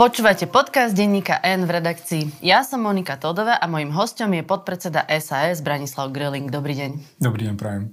Počúvate 0.00 0.48
podcast 0.48 0.96
denníka 0.96 1.44
N 1.44 1.68
v 1.68 1.76
redakcii. 1.76 2.40
Ja 2.40 2.64
som 2.64 2.80
Monika 2.88 3.20
Todová 3.20 3.60
a 3.60 3.68
mojim 3.68 3.92
hostom 3.92 4.32
je 4.32 4.40
podpredseda 4.40 5.04
SAS 5.20 5.60
Branislav 5.60 6.08
Grilling. 6.08 6.48
Dobrý 6.48 6.72
deň. 6.72 7.20
Dobrý 7.20 7.44
deň, 7.44 7.54
prajem. 7.60 7.92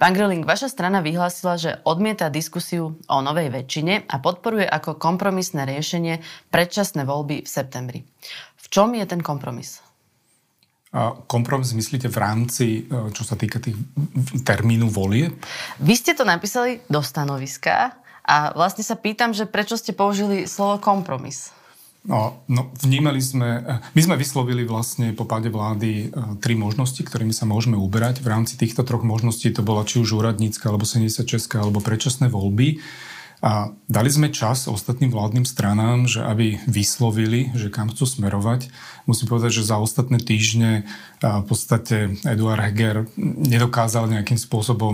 Pán 0.00 0.16
Grilling, 0.16 0.48
vaša 0.48 0.72
strana 0.72 1.04
vyhlásila, 1.04 1.60
že 1.60 1.84
odmieta 1.84 2.32
diskusiu 2.32 2.96
o 2.96 3.16
novej 3.20 3.52
väčšine 3.52 4.08
a 4.08 4.24
podporuje 4.24 4.64
ako 4.64 4.96
kompromisné 4.96 5.68
riešenie 5.68 6.24
predčasné 6.48 7.04
voľby 7.04 7.44
v 7.44 7.48
septembri. 7.52 8.00
V 8.56 8.66
čom 8.72 8.96
je 8.96 9.04
ten 9.04 9.20
kompromis? 9.20 9.84
kompromis 11.28 11.74
myslíte 11.74 12.06
v 12.06 12.18
rámci, 12.22 12.66
e, 12.86 13.10
čo 13.12 13.26
sa 13.26 13.34
týka 13.34 13.58
tých 13.58 13.74
termínu 14.46 14.86
volie? 14.88 15.28
Vy 15.82 15.92
ste 15.92 16.16
to 16.16 16.22
napísali 16.24 16.80
do 16.86 17.02
stanoviska 17.02 18.03
a 18.24 18.56
vlastne 18.56 18.80
sa 18.80 18.96
pýtam, 18.96 19.36
že 19.36 19.44
prečo 19.44 19.76
ste 19.76 19.92
použili 19.92 20.48
slovo 20.48 20.80
kompromis? 20.80 21.52
No, 22.04 22.44
no, 22.52 22.68
vnímali 22.84 23.16
sme, 23.16 23.80
my 23.96 24.00
sme 24.04 24.20
vyslovili 24.20 24.68
vlastne 24.68 25.16
po 25.16 25.24
páde 25.24 25.48
vlády 25.48 26.12
uh, 26.12 26.36
tri 26.36 26.52
možnosti, 26.52 27.00
ktorými 27.00 27.32
sa 27.32 27.48
môžeme 27.48 27.80
uberať. 27.80 28.20
V 28.20 28.28
rámci 28.28 28.60
týchto 28.60 28.84
troch 28.84 29.00
možností 29.00 29.48
to 29.48 29.64
bola 29.64 29.88
či 29.88 30.04
už 30.04 30.20
úradnícka, 30.20 30.68
alebo 30.68 30.84
76, 30.84 31.24
alebo 31.56 31.80
predčasné 31.80 32.28
voľby. 32.28 32.84
A 33.44 33.76
dali 33.92 34.08
sme 34.08 34.32
čas 34.32 34.64
ostatným 34.64 35.12
vládnym 35.12 35.44
stranám, 35.44 36.08
že 36.08 36.24
aby 36.24 36.64
vyslovili, 36.64 37.52
že 37.52 37.68
kam 37.68 37.92
chcú 37.92 38.08
smerovať. 38.08 38.72
Musím 39.04 39.28
povedať, 39.28 39.60
že 39.60 39.68
za 39.68 39.76
ostatné 39.76 40.16
týždne 40.16 40.88
v 41.20 41.44
podstate 41.44 42.20
Eduard 42.24 42.60
Heger 42.60 43.08
nedokázal 43.20 44.12
nejakým 44.12 44.36
spôsobom 44.36 44.92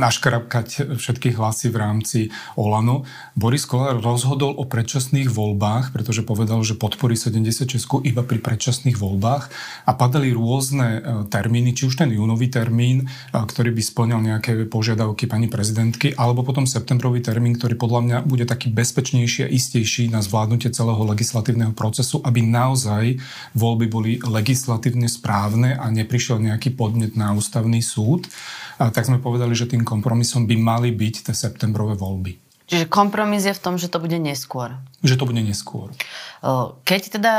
naškrapkať 0.00 0.96
všetky 0.96 1.32
hlasy 1.36 1.72
v 1.72 1.76
rámci 1.76 2.20
Olano. 2.56 3.08
Boris 3.32 3.64
Kolár 3.64 4.00
rozhodol 4.00 4.56
o 4.56 4.68
predčasných 4.68 5.32
voľbách, 5.32 5.92
pretože 5.96 6.24
povedal, 6.24 6.60
že 6.64 6.76
podporí 6.76 7.16
76 7.16 7.80
iba 8.04 8.22
pri 8.24 8.38
predčasných 8.40 8.96
voľbách 8.96 9.44
a 9.88 9.92
padali 9.96 10.36
rôzne 10.36 10.88
e, 10.88 11.00
termíny, 11.32 11.72
či 11.72 11.88
už 11.88 12.04
ten 12.04 12.12
júnový 12.12 12.52
termín, 12.52 13.04
e, 13.04 13.36
ktorý 13.36 13.72
by 13.72 13.82
splňal 13.84 14.20
nejaké 14.20 14.68
požiadavky 14.68 15.24
pani 15.24 15.48
prezidentky, 15.48 16.12
alebo 16.12 16.44
potom 16.44 16.68
septembrový 16.68 17.24
termín, 17.24 17.56
ktorý 17.56 17.80
podľa 17.90 18.06
mňa 18.06 18.18
bude 18.22 18.46
taký 18.46 18.70
bezpečnejší 18.70 19.40
a 19.42 19.50
istejší 19.50 20.14
na 20.14 20.22
zvládnutie 20.22 20.70
celého 20.70 21.02
legislatívneho 21.10 21.74
procesu, 21.74 22.22
aby 22.22 22.38
naozaj 22.38 23.18
voľby 23.58 23.86
boli 23.90 24.12
legislatívne 24.22 25.10
správne 25.10 25.74
a 25.74 25.90
neprišiel 25.90 26.38
nejaký 26.38 26.78
podnet 26.78 27.18
na 27.18 27.34
ústavný 27.34 27.82
súd, 27.82 28.30
tak 28.78 29.02
sme 29.02 29.18
povedali, 29.18 29.58
že 29.58 29.66
tým 29.66 29.82
kompromisom 29.82 30.46
by 30.46 30.54
mali 30.54 30.94
byť 30.94 31.26
tie 31.26 31.34
septembrové 31.34 31.98
voľby. 31.98 32.49
Čiže 32.70 32.86
kompromis 32.86 33.42
je 33.42 33.50
v 33.50 33.58
tom, 33.58 33.74
že 33.74 33.90
to 33.90 33.98
bude 33.98 34.14
neskôr. 34.14 34.78
Že 35.02 35.18
to 35.18 35.24
bude 35.26 35.42
neskôr. 35.42 35.90
Keď 36.86 37.18
teda 37.18 37.34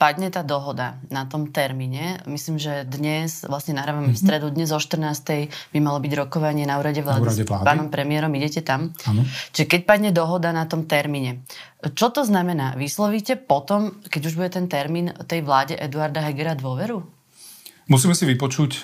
padne 0.00 0.32
tá 0.32 0.40
dohoda 0.40 0.96
na 1.12 1.28
tom 1.28 1.52
termíne, 1.52 2.24
myslím, 2.24 2.56
že 2.56 2.88
dnes, 2.88 3.44
vlastne 3.44 3.76
nahrávame 3.76 4.08
mm-hmm. 4.08 4.16
v 4.16 4.24
stredu, 4.24 4.48
dnes 4.48 4.72
o 4.72 4.80
14. 4.80 5.52
by 5.52 5.78
malo 5.84 6.00
byť 6.00 6.12
rokovanie 6.16 6.64
na 6.64 6.80
úrade 6.80 7.04
vlády, 7.04 7.20
na 7.20 7.24
úrade 7.28 7.44
vlády. 7.44 7.60
s 7.60 7.68
pánom 7.68 7.92
premiérom, 7.92 8.32
idete 8.32 8.64
tam. 8.64 8.96
Ano. 9.04 9.28
Čiže 9.52 9.68
keď 9.68 9.80
padne 9.84 10.10
dohoda 10.16 10.48
na 10.48 10.64
tom 10.64 10.88
termíne, 10.88 11.44
čo 11.92 12.08
to 12.08 12.24
znamená? 12.24 12.72
Vyslovíte 12.72 13.36
potom, 13.36 14.00
keď 14.08 14.32
už 14.32 14.34
bude 14.40 14.48
ten 14.48 14.64
termín 14.64 15.12
tej 15.28 15.44
vláde 15.44 15.76
Eduarda 15.76 16.24
Hegera 16.24 16.56
dôveru? 16.56 17.19
Musíme 17.90 18.14
si 18.14 18.22
vypočuť 18.22 18.70
e, 18.78 18.82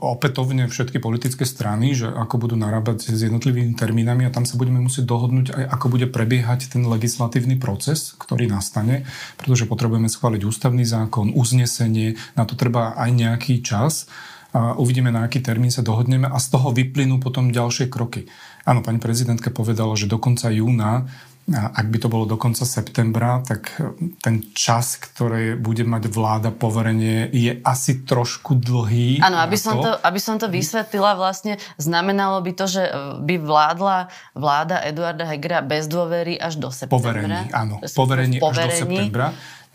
opätovne 0.00 0.72
všetky 0.72 1.04
politické 1.04 1.44
strany, 1.44 1.92
že 1.92 2.08
ako 2.08 2.48
budú 2.48 2.56
narábať 2.56 3.12
s 3.12 3.20
jednotlivými 3.28 3.76
termínami 3.76 4.24
a 4.24 4.32
tam 4.32 4.48
sa 4.48 4.56
budeme 4.56 4.80
musieť 4.80 5.04
dohodnúť 5.04 5.52
aj 5.52 5.64
ako 5.68 5.86
bude 5.92 6.08
prebiehať 6.08 6.72
ten 6.72 6.80
legislatívny 6.88 7.60
proces, 7.60 8.16
ktorý 8.16 8.48
nastane, 8.48 9.04
pretože 9.36 9.68
potrebujeme 9.68 10.08
schváliť 10.08 10.48
ústavný 10.48 10.88
zákon, 10.88 11.36
uznesenie, 11.36 12.16
na 12.40 12.48
to 12.48 12.56
treba 12.56 12.96
aj 12.96 13.10
nejaký 13.12 13.60
čas 13.60 14.08
a 14.56 14.72
uvidíme, 14.80 15.12
na 15.12 15.28
aký 15.28 15.44
termín 15.44 15.68
sa 15.68 15.84
dohodneme 15.84 16.24
a 16.24 16.40
z 16.40 16.48
toho 16.48 16.72
vyplynú 16.72 17.20
potom 17.20 17.52
ďalšie 17.52 17.92
kroky. 17.92 18.32
Áno, 18.64 18.80
pani 18.80 18.96
prezidentka 18.96 19.52
povedala, 19.52 19.92
že 19.92 20.08
do 20.08 20.16
konca 20.16 20.48
júna 20.48 21.04
ak 21.48 21.86
by 21.88 21.98
to 21.98 22.08
bolo 22.12 22.28
do 22.28 22.36
konca 22.36 22.68
septembra, 22.68 23.40
tak 23.40 23.72
e, 23.80 23.96
ten 24.20 24.44
čas, 24.52 25.00
ktorý 25.00 25.56
bude 25.56 25.80
mať 25.80 26.12
vláda 26.12 26.52
poverenie, 26.52 27.32
je 27.32 27.56
asi 27.64 28.04
trošku 28.04 28.60
dlhý. 28.60 29.24
Áno, 29.24 29.40
aby, 29.40 29.56
som 29.56 29.80
to, 29.80 29.96
aby 29.96 30.20
som 30.20 30.36
to 30.36 30.52
vysvetlila, 30.52 31.16
vlastne 31.16 31.56
znamenalo 31.80 32.44
by 32.44 32.52
to, 32.52 32.68
že 32.68 32.82
e, 32.84 32.92
by 33.24 33.34
vládla 33.40 34.12
vláda 34.36 34.84
Eduarda 34.84 35.24
Hegera 35.24 35.64
bez 35.64 35.88
dôvery 35.88 36.36
až 36.36 36.60
do 36.60 36.68
septembra. 36.68 37.16
Poverení, 37.16 37.40
áno. 37.56 37.80
Poverení, 37.80 38.36
poverení 38.36 38.68
až 38.68 38.84
do 38.84 38.84
septembra. 38.84 39.28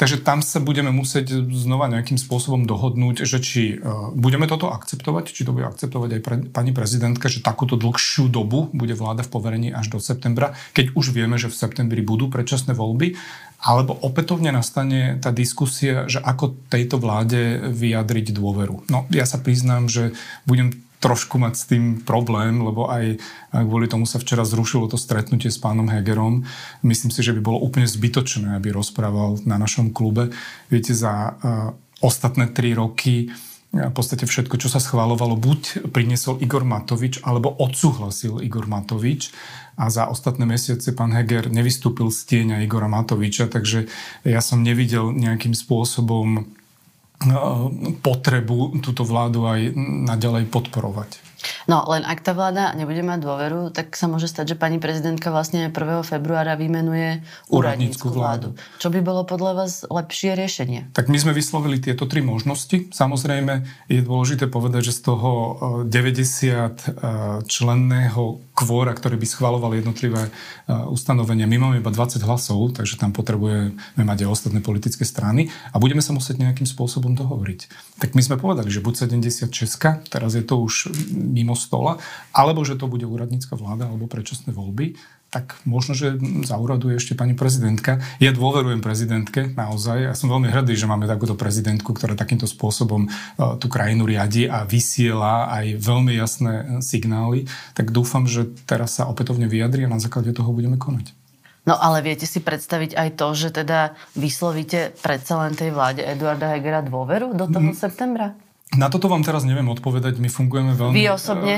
Takže 0.04 0.20
tam 0.20 0.44
sa 0.44 0.60
budeme 0.60 0.92
musieť 0.92 1.48
znova 1.48 1.88
nejakým 1.88 2.20
spôsobom 2.20 2.68
dohodnúť, 2.68 3.24
že 3.24 3.40
či 3.40 3.80
uh, 3.80 4.12
budeme 4.12 4.52
toto 4.52 4.68
akceptovať, 4.68 5.32
či 5.32 5.48
to 5.48 5.56
bude 5.56 5.64
akceptovať 5.64 6.20
aj 6.20 6.22
pre, 6.28 6.36
pani 6.52 6.76
prezidentka, 6.76 7.32
že 7.32 7.40
takúto 7.40 7.80
dlhšiu 7.80 8.28
dobu 8.28 8.68
bude 8.76 9.00
vláda 9.00 9.24
v 9.24 9.32
poverení 9.32 9.72
až 9.72 9.96
do 9.96 10.04
septembra, 10.04 10.60
keď 10.76 10.92
už 11.00 11.16
vieme, 11.16 11.40
že 11.40 11.48
v 11.48 11.56
septembri 11.56 12.04
budú 12.04 12.28
predčasné 12.28 12.76
voľby, 12.76 13.16
alebo 13.64 13.96
opätovne 13.96 14.52
nastane 14.52 15.24
tá 15.24 15.32
diskusia, 15.32 16.04
že 16.12 16.20
ako 16.20 16.52
tejto 16.68 17.00
vláde 17.00 17.72
vyjadriť 17.72 18.36
dôveru. 18.36 18.92
No 18.92 19.08
ja 19.08 19.24
sa 19.24 19.40
priznám, 19.40 19.88
že 19.88 20.12
budem 20.44 20.84
trošku 21.04 21.36
mať 21.36 21.54
s 21.60 21.68
tým 21.68 21.84
problém, 22.08 22.64
lebo 22.64 22.88
aj 22.88 23.20
kvôli 23.52 23.92
tomu 23.92 24.08
sa 24.08 24.24
včera 24.24 24.48
zrušilo 24.48 24.88
to 24.88 24.96
stretnutie 24.96 25.52
s 25.52 25.60
pánom 25.60 25.92
Hegerom. 25.92 26.48
Myslím 26.80 27.12
si, 27.12 27.20
že 27.20 27.36
by 27.36 27.44
bolo 27.44 27.60
úplne 27.60 27.84
zbytočné, 27.84 28.56
aby 28.56 28.72
rozprával 28.72 29.44
na 29.44 29.60
našom 29.60 29.92
klube. 29.92 30.32
Viete, 30.72 30.96
za 30.96 31.36
uh, 31.36 31.76
ostatné 32.00 32.48
tri 32.56 32.72
roky 32.72 33.36
v 33.74 33.90
podstate 33.90 34.30
všetko, 34.30 34.62
čo 34.62 34.70
sa 34.70 34.78
schválovalo, 34.78 35.34
buď 35.34 35.90
priniesol 35.90 36.38
Igor 36.46 36.62
Matovič, 36.62 37.26
alebo 37.26 37.50
odsúhlasil 37.58 38.46
Igor 38.46 38.70
Matovič 38.70 39.34
a 39.74 39.90
za 39.90 40.06
ostatné 40.06 40.46
mesiace 40.46 40.94
pán 40.94 41.10
Heger 41.10 41.50
nevystúpil 41.50 42.14
z 42.14 42.20
tieňa 42.30 42.62
Igora 42.62 42.86
Matoviča, 42.86 43.50
takže 43.50 43.90
ja 44.22 44.46
som 44.46 44.62
nevidel 44.62 45.10
nejakým 45.18 45.58
spôsobom 45.58 46.54
potrebu 48.02 48.80
túto 48.84 49.08
vládu 49.08 49.48
aj 49.48 49.74
naďalej 50.08 50.50
podporovať. 50.52 51.34
No, 51.68 51.84
len 51.88 52.04
ak 52.08 52.24
tá 52.24 52.32
vláda 52.32 52.72
nebude 52.76 53.04
mať 53.04 53.20
dôveru, 53.24 53.62
tak 53.72 53.96
sa 53.96 54.08
môže 54.08 54.32
stať, 54.32 54.56
že 54.56 54.60
pani 54.60 54.80
prezidentka 54.80 55.32
vlastne 55.32 55.72
1. 55.72 55.76
februára 56.08 56.56
vymenuje 56.56 57.24
úradnícku 57.52 58.12
vládu. 58.12 58.56
vládu. 58.56 58.80
Čo 58.80 58.90
by 58.92 59.00
bolo 59.04 59.22
podľa 59.28 59.52
vás 59.64 59.84
lepšie 59.88 60.36
riešenie? 60.36 60.96
Tak 60.96 61.12
my 61.12 61.18
sme 61.20 61.36
vyslovili 61.36 61.80
tieto 61.80 62.08
tri 62.08 62.24
možnosti. 62.24 62.92
Samozrejme 62.92 63.64
je 63.92 64.02
dôležité 64.04 64.48
povedať, 64.48 64.92
že 64.92 65.00
z 65.00 65.02
toho 65.04 65.32
90 65.88 65.88
e, 65.88 66.60
e, 66.60 66.72
členného 67.48 68.44
kvóra, 68.54 68.94
ktorý 68.94 69.18
by 69.18 69.28
schvaloval 69.28 69.74
jednotlivé 69.74 70.30
e, 70.30 70.32
ustanovenia, 70.94 71.50
my 71.50 71.58
máme 71.58 71.76
iba 71.82 71.90
20 71.90 72.22
hlasov, 72.22 72.78
takže 72.78 73.02
tam 73.02 73.10
potrebujeme 73.10 73.74
mať 73.98 74.26
aj 74.26 74.30
ostatné 74.30 74.62
politické 74.62 75.04
strany 75.04 75.50
a 75.74 75.82
budeme 75.82 76.06
sa 76.06 76.14
musieť 76.14 76.38
nejakým 76.38 76.70
spôsobom 76.70 77.18
dohovoriť. 77.18 77.60
Tak 77.98 78.14
my 78.14 78.22
sme 78.22 78.38
povedali, 78.38 78.70
že 78.70 78.86
buď 78.86 79.10
76, 79.10 79.50
teraz 80.08 80.32
je 80.38 80.46
to 80.46 80.62
už 80.62 80.94
mimo 81.12 81.58
stola, 81.58 81.98
alebo 82.30 82.62
že 82.62 82.78
to 82.78 82.86
bude 82.86 83.04
úradnícka 83.04 83.58
vláda 83.58 83.90
alebo 83.90 84.06
predčasné 84.06 84.54
voľby, 84.54 85.02
tak 85.34 85.58
možno, 85.66 85.98
že 85.98 86.14
zauraduje 86.46 87.02
ešte 87.02 87.18
pani 87.18 87.34
prezidentka. 87.34 87.98
Ja 88.22 88.30
dôverujem 88.30 88.86
prezidentke 88.86 89.50
naozaj. 89.58 89.98
Ja 90.06 90.14
som 90.14 90.30
veľmi 90.30 90.54
hrdý, 90.54 90.78
že 90.78 90.86
máme 90.86 91.10
takúto 91.10 91.34
prezidentku, 91.34 91.90
ktorá 91.90 92.14
takýmto 92.14 92.46
spôsobom 92.46 93.10
uh, 93.10 93.58
tú 93.58 93.66
krajinu 93.66 94.06
riadi 94.06 94.46
a 94.46 94.62
vysiela 94.62 95.50
aj 95.50 95.82
veľmi 95.82 96.14
jasné 96.14 96.54
e, 96.54 96.64
signály. 96.86 97.50
Tak 97.74 97.90
dúfam, 97.90 98.30
že 98.30 98.46
teraz 98.70 99.02
sa 99.02 99.10
opätovne 99.10 99.50
vyjadri 99.50 99.90
a 99.90 99.90
na 99.90 99.98
základe 99.98 100.30
toho 100.38 100.54
budeme 100.54 100.78
konať. 100.78 101.18
No 101.66 101.80
ale 101.80 102.06
viete 102.06 102.30
si 102.30 102.44
predstaviť 102.44 102.94
aj 102.94 103.10
to, 103.18 103.28
že 103.34 103.50
teda 103.64 103.96
vyslovíte 104.20 104.94
predsa 105.00 105.42
len 105.42 105.56
tej 105.56 105.74
vláde 105.74 106.04
Eduarda 106.04 106.54
Hegera 106.54 106.86
dôveru 106.86 107.34
do 107.34 107.50
toho 107.50 107.72
mm. 107.72 107.80
septembra? 107.80 108.36
Na 108.76 108.92
toto 108.92 109.08
vám 109.08 109.24
teraz 109.24 109.48
neviem 109.48 109.66
odpovedať. 109.72 110.20
My 110.20 110.30
fungujeme 110.30 110.76
veľmi... 110.76 110.94
Vy 110.94 111.06
osobne? 111.10 111.56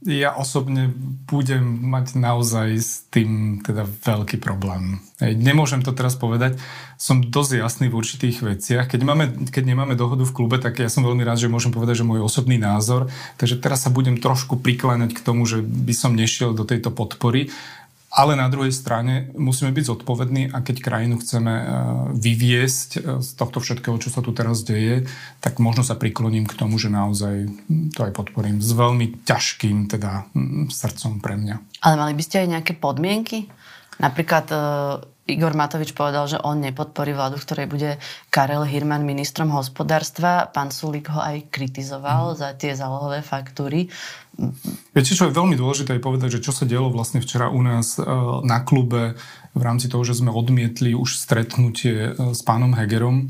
Ja 0.00 0.32
osobne 0.32 0.88
budem 1.28 1.60
mať 1.92 2.16
naozaj 2.16 2.68
s 2.80 3.04
tým 3.12 3.60
teda 3.60 3.84
veľký 3.84 4.40
problém. 4.40 5.04
Nemôžem 5.20 5.84
to 5.84 5.92
teraz 5.92 6.16
povedať. 6.16 6.56
Som 6.96 7.28
dosť 7.28 7.60
jasný 7.60 7.86
v 7.92 8.00
určitých 8.00 8.40
veciach. 8.40 8.88
Keď, 8.88 9.00
máme, 9.04 9.52
keď 9.52 9.60
nemáme 9.68 10.00
dohodu 10.00 10.24
v 10.24 10.32
klube, 10.32 10.56
tak 10.56 10.80
ja 10.80 10.88
som 10.88 11.04
veľmi 11.04 11.20
rád, 11.20 11.44
že 11.44 11.52
môžem 11.52 11.68
povedať, 11.68 12.00
že 12.00 12.08
môj 12.08 12.24
osobný 12.24 12.56
názor. 12.56 13.12
Takže 13.36 13.60
teraz 13.60 13.84
sa 13.84 13.92
budem 13.92 14.16
trošku 14.16 14.56
prikláňať 14.56 15.12
k 15.12 15.20
tomu, 15.20 15.44
že 15.44 15.60
by 15.60 15.92
som 15.92 16.16
nešiel 16.16 16.56
do 16.56 16.64
tejto 16.64 16.88
podpory. 16.88 17.52
Ale 18.10 18.34
na 18.34 18.50
druhej 18.50 18.74
strane 18.74 19.30
musíme 19.38 19.70
byť 19.70 19.84
zodpovední 19.86 20.50
a 20.50 20.58
keď 20.66 20.82
krajinu 20.82 21.22
chceme 21.22 21.54
e, 21.54 21.64
vyviesť 22.18 22.90
e, 22.98 23.00
z 23.22 23.28
tohto 23.38 23.62
všetkého, 23.62 24.02
čo 24.02 24.10
sa 24.10 24.18
tu 24.18 24.34
teraz 24.34 24.66
deje, 24.66 25.06
tak 25.38 25.62
možno 25.62 25.86
sa 25.86 25.94
prikloním 25.94 26.42
k 26.42 26.58
tomu, 26.58 26.74
že 26.74 26.90
naozaj 26.90 27.46
to 27.94 28.00
aj 28.02 28.10
podporím 28.10 28.58
s 28.58 28.74
veľmi 28.74 29.22
ťažkým 29.22 29.86
teda 29.86 30.26
srdcom 30.74 31.22
pre 31.22 31.38
mňa. 31.38 31.86
Ale 31.86 31.94
mali 32.02 32.18
by 32.18 32.22
ste 32.26 32.42
aj 32.42 32.48
nejaké 32.58 32.72
podmienky? 32.74 33.46
Napríklad 34.02 34.46
e, 34.50 34.58
Igor 35.28 35.52
Matovič 35.54 35.92
povedal, 35.92 36.26
že 36.26 36.42
on 36.42 36.58
nepodporí 36.58 37.14
vládu, 37.14 37.38
v 37.38 37.46
ktorej 37.46 37.66
bude 37.70 37.90
Karel 38.32 38.66
Hirman 38.66 39.06
ministrom 39.06 39.52
hospodárstva. 39.52 40.48
Pán 40.50 40.72
Sulík 40.74 41.12
ho 41.12 41.20
aj 41.20 41.52
kritizoval 41.52 42.34
mm. 42.34 42.36
za 42.40 42.48
tie 42.56 42.72
zálohové 42.74 43.20
faktúry. 43.22 43.86
Viete, 44.96 45.12
čo 45.12 45.28
je 45.28 45.36
veľmi 45.36 45.54
dôležité 45.54 46.00
je 46.00 46.02
povedať, 46.02 46.40
že 46.40 46.44
čo 46.48 46.52
sa 46.56 46.64
dialo 46.64 46.88
vlastne 46.90 47.20
včera 47.20 47.52
u 47.52 47.60
nás 47.60 48.00
e, 48.00 48.02
na 48.42 48.64
klube 48.64 49.14
v 49.52 49.62
rámci 49.62 49.92
toho, 49.92 50.02
že 50.02 50.16
sme 50.16 50.32
odmietli 50.32 50.96
už 50.96 51.20
stretnutie 51.20 52.10
e, 52.10 52.32
s 52.32 52.40
pánom 52.42 52.72
Hegerom. 52.72 53.28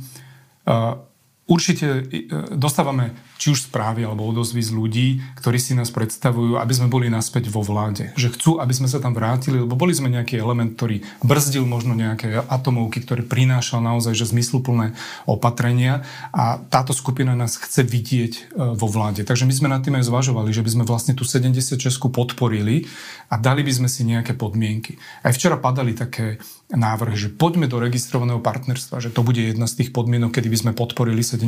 E, 1.51 1.53
určite 1.53 2.07
dostávame 2.55 3.11
či 3.41 3.57
už 3.57 3.73
správy 3.73 4.05
alebo 4.05 4.29
odozvy 4.29 4.61
z 4.61 4.71
ľudí, 4.77 5.09
ktorí 5.41 5.57
si 5.57 5.73
nás 5.73 5.89
predstavujú, 5.89 6.61
aby 6.61 6.73
sme 6.77 6.93
boli 6.93 7.09
naspäť 7.09 7.49
vo 7.49 7.65
vláde. 7.65 8.13
Že 8.21 8.29
chcú, 8.37 8.51
aby 8.61 8.77
sme 8.77 8.85
sa 8.85 9.01
tam 9.01 9.17
vrátili, 9.17 9.65
lebo 9.65 9.73
boli 9.81 9.97
sme 9.97 10.13
nejaký 10.13 10.37
element, 10.37 10.77
ktorý 10.77 11.01
brzdil 11.25 11.65
možno 11.65 11.97
nejaké 11.97 12.45
atomovky, 12.45 13.01
ktorý 13.01 13.25
prinášal 13.25 13.81
naozaj 13.81 14.13
že 14.13 14.29
zmysluplné 14.29 14.93
opatrenia 15.25 16.05
a 16.37 16.61
táto 16.61 16.93
skupina 16.93 17.33
nás 17.33 17.57
chce 17.57 17.81
vidieť 17.81 18.33
e, 18.37 18.43
vo 18.77 18.87
vláde. 18.93 19.25
Takže 19.25 19.49
my 19.49 19.55
sme 19.57 19.73
nad 19.73 19.81
tým 19.81 19.97
aj 19.97 20.13
zvažovali, 20.13 20.53
že 20.53 20.61
by 20.61 20.71
sme 20.77 20.85
vlastne 20.85 21.17
tú 21.17 21.25
76 21.25 21.81
podporili 22.13 22.85
a 23.33 23.41
dali 23.41 23.65
by 23.65 23.73
sme 23.73 23.89
si 23.89 24.05
nejaké 24.05 24.37
podmienky. 24.37 25.01
Aj 25.25 25.33
včera 25.33 25.57
padali 25.57 25.97
také 25.97 26.37
návrhy, 26.77 27.17
že 27.17 27.29
poďme 27.33 27.67
do 27.67 27.81
registrovaného 27.83 28.39
partnerstva, 28.39 29.03
že 29.03 29.11
to 29.11 29.25
bude 29.27 29.41
jedna 29.41 29.67
z 29.67 29.81
tých 29.83 29.91
podmienok, 29.91 30.37
kedy 30.37 30.49
by 30.53 30.59
sme 30.61 30.73
podporili 30.77 31.25
76. 31.25 31.40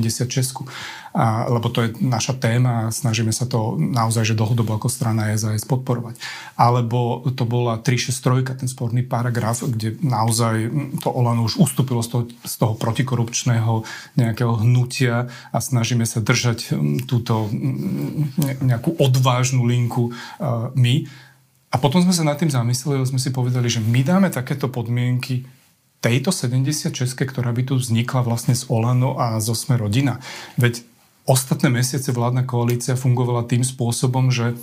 A, 1.12 1.44
lebo 1.52 1.68
to 1.68 1.84
je 1.84 1.88
naša 2.00 2.40
téma 2.40 2.88
a 2.88 2.92
snažíme 2.94 3.36
sa 3.36 3.44
to 3.44 3.76
naozaj, 3.76 4.32
že 4.32 4.38
dlhodobo 4.38 4.80
ako 4.80 4.88
strana 4.88 5.28
SAS 5.36 5.68
podporovať. 5.68 6.16
Alebo 6.56 7.20
to 7.36 7.44
bola 7.44 7.76
363, 7.84 8.64
ten 8.64 8.68
sporný 8.70 9.04
paragraf, 9.04 9.60
kde 9.60 10.00
naozaj 10.00 10.72
to 11.04 11.12
Olano 11.12 11.44
už 11.44 11.60
ustúpilo 11.60 12.00
z 12.00 12.08
toho, 12.08 12.22
z 12.32 12.54
toho 12.56 12.74
protikorupčného 12.80 13.84
nejakého 14.16 14.64
hnutia 14.64 15.28
a 15.52 15.58
snažíme 15.60 16.08
sa 16.08 16.24
držať 16.24 16.72
túto 17.04 17.52
nejakú 18.64 18.96
odvážnu 18.96 19.68
linku 19.68 20.16
my. 20.72 20.94
A 21.72 21.80
potom 21.80 22.04
sme 22.04 22.12
sa 22.12 22.24
nad 22.24 22.36
tým 22.36 22.52
zamysleli, 22.52 23.04
sme 23.08 23.20
si 23.20 23.32
povedali, 23.32 23.68
že 23.68 23.80
my 23.80 24.00
dáme 24.04 24.28
takéto 24.28 24.68
podmienky 24.68 25.44
tejto 26.02 26.34
76, 26.34 26.92
ktorá 27.14 27.54
by 27.54 27.62
tu 27.70 27.78
vznikla 27.78 28.26
vlastne 28.26 28.58
z 28.58 28.66
Olano 28.66 29.14
a 29.16 29.38
zo 29.38 29.54
Sme 29.54 29.78
rodina. 29.78 30.18
Veď 30.58 30.82
ostatné 31.24 31.70
mesiace 31.70 32.10
vládna 32.10 32.42
koalícia 32.42 32.98
fungovala 32.98 33.46
tým 33.46 33.62
spôsobom, 33.62 34.34
že 34.34 34.58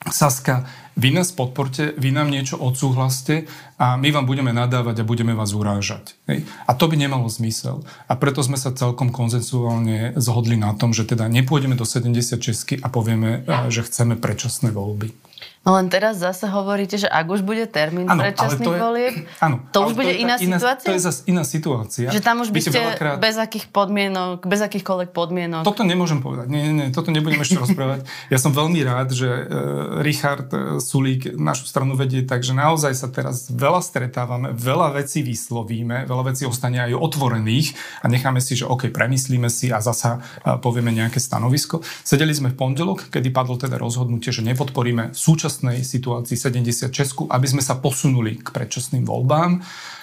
Saska, 0.00 0.64
vy 0.96 1.12
nás 1.12 1.28
podporte, 1.28 1.92
vy 1.92 2.08
nám 2.08 2.32
niečo 2.32 2.56
odsúhlaste 2.56 3.44
a 3.76 4.00
my 4.00 4.08
vám 4.08 4.24
budeme 4.24 4.48
nadávať 4.48 5.04
a 5.04 5.08
budeme 5.08 5.36
vás 5.36 5.52
urážať. 5.52 6.16
Hej? 6.24 6.48
A 6.64 6.72
to 6.72 6.88
by 6.88 6.96
nemalo 6.96 7.28
zmysel. 7.28 7.84
A 8.08 8.16
preto 8.16 8.40
sme 8.40 8.56
sa 8.56 8.72
celkom 8.72 9.12
konzensuálne 9.12 10.16
zhodli 10.16 10.56
na 10.56 10.72
tom, 10.72 10.96
že 10.96 11.04
teda 11.04 11.28
nepôjdeme 11.28 11.76
do 11.76 11.84
76 11.84 12.80
a 12.80 12.88
povieme, 12.88 13.44
že 13.68 13.84
chceme 13.84 14.16
predčasné 14.16 14.72
voľby. 14.72 15.12
No 15.60 15.76
len 15.76 15.92
teraz 15.92 16.16
zase 16.16 16.48
hovoríte, 16.48 16.96
že 16.96 17.04
ak 17.04 17.28
už 17.28 17.44
bude 17.44 17.68
termín 17.68 18.08
ano, 18.08 18.24
predčasných 18.24 18.80
volieb, 18.80 19.28
ano, 19.44 19.60
to 19.68 19.84
už 19.84 19.92
bude 19.92 20.08
to 20.08 20.24
iná, 20.24 20.40
iná 20.40 20.56
situácia? 20.56 20.88
To 20.88 20.96
je 20.96 21.02
zase 21.04 21.20
iná 21.28 21.44
situácia. 21.44 22.08
Že 22.08 22.20
tam 22.24 22.40
už 22.40 22.48
by 22.48 22.60
ste 22.64 22.80
veľakrát... 22.80 23.20
bez 23.20 23.36
akých 23.36 23.68
podmienok, 23.68 24.48
bez 24.48 24.64
akýchkoľvek 24.64 25.12
podmienok... 25.12 25.60
Toto 25.68 25.84
nemôžem 25.84 26.24
povedať. 26.24 26.48
Nie, 26.48 26.64
nie, 26.64 26.72
nie, 26.72 26.86
toto 26.88 27.12
nebudem 27.12 27.44
ešte 27.44 27.60
rozprávať. 27.60 28.08
Ja 28.32 28.40
som 28.40 28.56
veľmi 28.56 28.80
rád, 28.88 29.12
že 29.12 29.28
uh, 29.28 30.00
Richard 30.00 30.48
uh, 30.56 30.80
Sulík 30.80 31.36
našu 31.36 31.68
stranu 31.68 31.92
vedie, 31.92 32.24
takže 32.24 32.56
naozaj 32.56 32.96
sa 32.96 33.12
teraz 33.12 33.52
veľa 33.52 33.84
stretávame, 33.84 34.56
veľa 34.56 34.96
vecí 34.96 35.20
vyslovíme, 35.20 36.08
veľa 36.08 36.32
vecí 36.32 36.48
ostane 36.48 36.80
aj 36.80 36.96
otvorených 36.96 37.76
a 38.00 38.08
necháme 38.08 38.40
si, 38.40 38.56
že 38.56 38.64
OK, 38.64 38.88
premyslíme 38.88 39.52
si 39.52 39.68
a 39.68 39.84
zasa 39.84 40.24
uh, 40.24 40.56
povieme 40.56 40.88
nejaké 40.88 41.20
stanovisko. 41.20 41.84
Sedeli 42.00 42.32
sme 42.32 42.48
v 42.48 42.56
pondelok, 42.56 43.12
kedy 43.12 43.28
padlo 43.28 43.60
teda 43.60 43.76
rozhodnutie, 43.76 44.32
že 44.32 44.40
nepodporíme 44.40 45.12
súčasť 45.12 45.49
súčasnej 45.50 45.82
situácii 45.82 46.38
76, 46.38 47.26
aby 47.26 47.46
sme 47.50 47.58
sa 47.58 47.74
posunuli 47.82 48.38
k 48.38 48.54
predčasným 48.54 49.02
voľbám. 49.02 49.58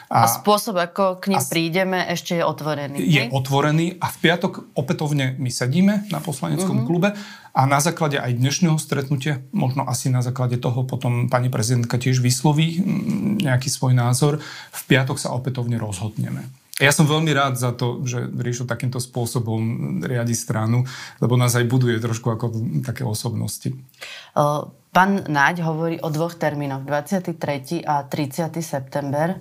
A, 0.08 0.24
a 0.24 0.28
spôsob, 0.28 0.80
ako 0.80 1.20
k 1.20 1.36
ním 1.36 1.44
prídeme, 1.44 2.00
ešte 2.08 2.40
je 2.40 2.44
otvorený. 2.44 2.96
Je 3.00 3.28
ne? 3.28 3.32
otvorený 3.32 4.00
a 4.00 4.08
v 4.08 4.18
piatok 4.24 4.72
opätovne 4.76 5.36
my 5.36 5.52
sedíme 5.52 6.08
na 6.12 6.20
poslaneckom 6.24 6.84
uh-huh. 6.84 6.88
klube 6.88 7.10
a 7.52 7.62
na 7.68 7.84
základe 7.84 8.16
aj 8.16 8.40
dnešného 8.40 8.80
stretnutia, 8.80 9.44
možno 9.52 9.84
asi 9.84 10.08
na 10.08 10.24
základe 10.24 10.60
toho 10.64 10.88
potom 10.88 11.28
pani 11.28 11.52
prezidentka 11.52 12.00
tiež 12.00 12.24
vysloví 12.24 12.80
nejaký 13.44 13.68
svoj 13.68 14.00
názor, 14.00 14.40
v 14.72 14.82
piatok 14.88 15.20
sa 15.20 15.36
opätovne 15.36 15.76
rozhodneme. 15.76 16.48
Ja 16.78 16.94
som 16.94 17.10
veľmi 17.10 17.34
rád 17.34 17.58
za 17.58 17.74
to, 17.74 18.06
že 18.06 18.30
Ríšo 18.30 18.70
takýmto 18.70 19.02
spôsobom 19.02 19.98
riadi 20.06 20.38
stranu, 20.38 20.86
lebo 21.18 21.34
nás 21.34 21.58
aj 21.58 21.66
buduje 21.66 21.98
trošku 21.98 22.30
ako 22.30 22.54
také 22.86 23.02
osobnosti. 23.02 23.74
Pán 24.98 25.30
Náď 25.30 25.62
hovorí 25.62 26.02
o 26.02 26.10
dvoch 26.10 26.34
termínoch, 26.34 26.82
23. 26.82 27.86
a 27.86 28.02
30. 28.02 28.50
september. 28.66 29.38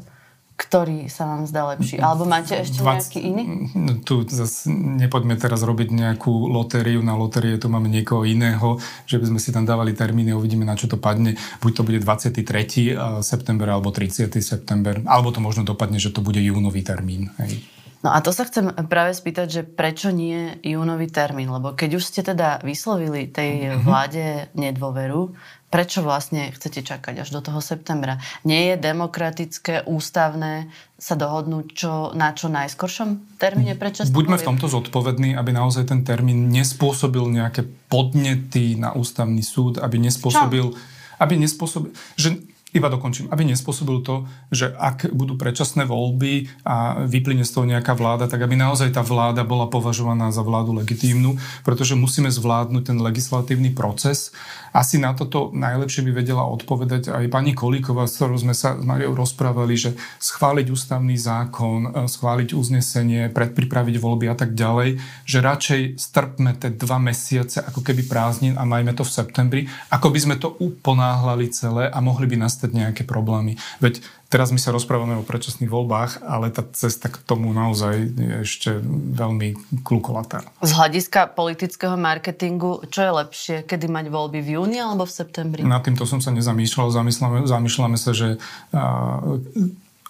Ktorý 0.53 1.08
sa 1.08 1.25
vám 1.25 1.49
zdá 1.49 1.64
lepší? 1.73 1.97
Alebo 1.97 2.29
máte 2.29 2.61
ešte 2.61 2.85
20, 2.85 2.85
nejaký 2.85 3.20
iný? 3.25 3.44
No, 3.73 3.97
tu 4.05 4.20
zase 4.29 4.69
nepoďme 4.73 5.32
teraz 5.41 5.64
robiť 5.64 5.97
nejakú 5.97 6.29
lotériu. 6.53 7.00
Na 7.00 7.17
lotérie 7.17 7.56
tu 7.56 7.73
máme 7.73 7.88
niekoho 7.88 8.29
iného, 8.29 8.76
že 9.08 9.17
by 9.17 9.32
sme 9.32 9.41
si 9.41 9.49
tam 9.49 9.64
dávali 9.64 9.97
termíny, 9.97 10.37
uvidíme 10.37 10.69
na 10.69 10.76
čo 10.76 10.93
to 10.93 11.00
padne. 11.00 11.41
Buď 11.64 11.73
to 11.73 11.82
bude 11.88 12.05
23. 12.05 13.25
september 13.25 13.69
alebo 13.73 13.88
30. 13.88 14.37
september, 14.44 15.00
alebo 15.08 15.32
to 15.32 15.41
možno 15.41 15.64
dopadne, 15.64 15.97
že 15.97 16.12
to 16.12 16.20
bude 16.20 16.37
júnový 16.37 16.85
termín. 16.85 17.32
Hej. 17.41 17.64
No 18.06 18.14
a 18.14 18.23
to 18.23 18.31
sa 18.31 18.47
chcem 18.47 18.70
práve 18.87 19.19
spýtať, 19.19 19.47
že 19.50 19.62
prečo 19.67 20.14
nie 20.14 20.62
júnový 20.62 21.11
termín? 21.11 21.50
Lebo 21.50 21.75
keď 21.75 21.99
už 21.99 22.06
ste 22.06 22.23
teda 22.23 22.62
vyslovili 22.62 23.26
tej 23.26 23.67
mm-hmm. 23.67 23.82
vláde 23.82 24.47
nedôveru, 24.55 25.35
prečo 25.75 26.06
vlastne 26.06 26.55
chcete 26.55 26.87
čakať 26.87 27.26
až 27.26 27.35
do 27.35 27.43
toho 27.43 27.58
septembra? 27.58 28.23
Nie 28.47 28.70
je 28.70 28.75
demokratické, 28.79 29.82
ústavné 29.91 30.70
sa 30.94 31.19
dohodnúť 31.19 31.67
čo, 31.75 32.14
na 32.14 32.31
čo 32.31 32.47
najskoršom 32.47 33.43
termíne 33.43 33.75
predčasných 33.75 34.14
Buďme 34.14 34.38
v 34.38 34.55
tomto 34.55 34.70
zodpovední, 34.70 35.35
aby 35.35 35.50
naozaj 35.50 35.91
ten 35.91 36.06
termín 36.06 36.47
nespôsobil 36.47 37.26
nejaké 37.26 37.67
podnety 37.91 38.79
na 38.79 38.94
ústavný 38.94 39.43
súd, 39.43 39.82
aby 39.82 39.99
nespôsobil... 39.99 40.70
Čo? 40.70 40.79
Aby 41.19 41.43
nespôsobil... 41.43 41.91
Že 42.14 42.55
iba 42.76 42.92
dokončím, 42.92 43.32
aby 43.32 43.48
nespôsobil 43.48 44.04
to, 44.04 44.28
že 44.52 44.68
ak 44.76 45.08
budú 45.16 45.40
predčasné 45.40 45.88
voľby 45.88 46.52
a 46.68 47.08
vyplyne 47.08 47.42
z 47.42 47.52
toho 47.56 47.64
nejaká 47.64 47.96
vláda, 47.96 48.28
tak 48.28 48.44
aby 48.44 48.52
naozaj 48.54 48.92
tá 48.92 49.00
vláda 49.00 49.42
bola 49.48 49.66
považovaná 49.72 50.28
za 50.28 50.44
vládu 50.44 50.76
legitímnu, 50.76 51.40
pretože 51.64 51.96
musíme 51.96 52.28
zvládnuť 52.28 52.92
ten 52.92 52.98
legislatívny 53.00 53.72
proces. 53.72 54.36
Asi 54.76 55.00
na 55.00 55.16
toto 55.16 55.56
najlepšie 55.56 56.04
by 56.04 56.12
vedela 56.20 56.44
odpovedať 56.44 57.08
aj 57.08 57.32
pani 57.32 57.56
Kolíková, 57.56 58.04
s 58.04 58.20
ktorou 58.20 58.36
sme 58.36 58.52
sa 58.52 58.76
s 58.76 58.84
Mariou 58.84 59.16
rozprávali, 59.16 59.72
že 59.72 59.96
schváliť 60.20 60.68
ústavný 60.68 61.16
zákon, 61.16 61.80
e, 61.88 61.90
schváliť 62.04 62.52
uznesenie, 62.52 63.32
predpripraviť 63.32 63.96
voľby 63.96 64.28
a 64.28 64.36
tak 64.36 64.52
ďalej, 64.52 65.00
že 65.24 65.38
radšej 65.40 65.80
strpme 65.96 66.52
tie 66.60 66.76
dva 66.76 67.00
mesiace 67.00 67.64
ako 67.64 67.80
keby 67.80 68.04
prázdnin 68.04 68.54
a 68.60 68.68
majme 68.68 68.92
to 68.92 69.00
v 69.00 69.14
septembri, 69.16 69.60
ako 69.88 70.12
by 70.12 70.18
sme 70.20 70.36
to 70.36 70.52
uponáhlali 70.60 71.48
celé 71.48 71.88
a 71.88 71.98
mohli 72.04 72.28
by 72.28 72.36
nastať 72.44 72.66
nejaké 72.73 73.03
problémy. 73.06 73.61
Veď 73.79 74.03
teraz 74.32 74.51
my 74.51 74.58
sa 74.58 74.75
rozprávame 74.75 75.15
o 75.19 75.27
predčasných 75.27 75.70
voľbách, 75.70 76.27
ale 76.27 76.51
tá 76.51 76.67
cesta 76.67 77.13
k 77.13 77.20
tomu 77.23 77.55
naozaj 77.55 77.94
je 78.17 78.37
ešte 78.43 78.70
veľmi 79.15 79.81
klukolatá. 79.87 80.43
Z 80.65 80.73
hľadiska 80.75 81.37
politického 81.37 81.94
marketingu, 81.94 82.82
čo 82.91 83.06
je 83.06 83.13
lepšie, 83.13 83.56
kedy 83.69 83.87
mať 83.87 84.06
voľby 84.11 84.41
v 84.43 84.49
júni 84.58 84.79
alebo 84.82 85.06
v 85.06 85.13
septembri? 85.15 85.63
Na 85.63 85.79
týmto 85.79 86.08
som 86.08 86.19
sa 86.19 86.35
nezamýšľal. 86.35 86.91
Zamýšľame, 86.91 87.39
zamýšľame 87.46 87.96
sa, 88.01 88.11
že 88.17 88.43
uh, 88.75 89.39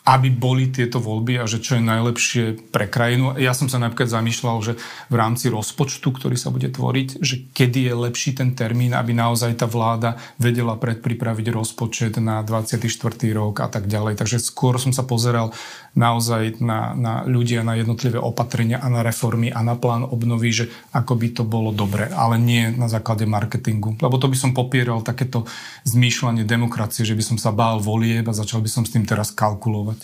aby 0.07 0.31
boli 0.31 0.71
tieto 0.71 1.03
voľby 1.03 1.43
a 1.43 1.51
že 1.51 1.59
čo 1.59 1.75
je 1.75 1.83
najlepšie 1.83 2.45
pre 2.71 2.87
krajinu. 2.87 3.35
Ja 3.43 3.51
som 3.59 3.67
sa 3.67 3.83
napríklad 3.83 4.07
zamýšľal, 4.07 4.57
že 4.63 4.73
v 5.11 5.15
rámci 5.19 5.51
rozpočtu, 5.51 6.15
ktorý 6.15 6.39
sa 6.39 6.55
bude 6.55 6.71
tvoriť, 6.71 7.19
že 7.19 7.43
kedy 7.51 7.91
je 7.91 7.95
lepší 8.07 8.39
ten 8.39 8.55
termín, 8.55 8.95
aby 8.95 9.11
naozaj 9.11 9.59
tá 9.59 9.67
vláda 9.67 10.15
vedela 10.39 10.79
predpripraviť 10.79 11.47
rozpočet 11.51 12.23
na 12.23 12.47
24. 12.47 12.87
rok 13.35 13.59
a 13.59 13.67
tak 13.67 13.91
ďalej. 13.91 14.15
Takže 14.23 14.39
skôr 14.39 14.79
som 14.79 14.95
sa 14.95 15.03
pozeral 15.03 15.51
naozaj 15.99 16.63
na, 16.63 16.95
na 16.95 17.15
ľudia, 17.27 17.67
na 17.67 17.75
jednotlivé 17.75 18.21
opatrenia 18.21 18.79
a 18.79 18.87
na 18.87 19.03
reformy 19.03 19.51
a 19.51 19.65
na 19.67 19.75
plán 19.75 20.07
obnovy, 20.07 20.55
že 20.55 20.65
ako 20.93 21.19
by 21.19 21.29
to 21.35 21.43
bolo 21.43 21.73
dobre, 21.73 22.13
ale 22.13 22.39
nie 22.39 22.69
na 22.71 22.87
základe 22.87 23.25
marketingu. 23.25 23.99
Lebo 23.99 24.21
to 24.21 24.31
by 24.31 24.37
som 24.39 24.53
popieral 24.53 25.01
takéto 25.01 25.49
zmýšľanie 25.89 26.45
demokracie, 26.45 27.03
že 27.03 27.17
by 27.17 27.25
som 27.25 27.37
sa 27.41 27.51
bál 27.51 27.81
volieb 27.81 28.29
a 28.29 28.37
začal 28.37 28.61
by 28.61 28.71
som 28.71 28.85
s 28.85 28.93
tým 28.93 29.09
teraz 29.09 29.33
kalkulovať. 29.33 29.96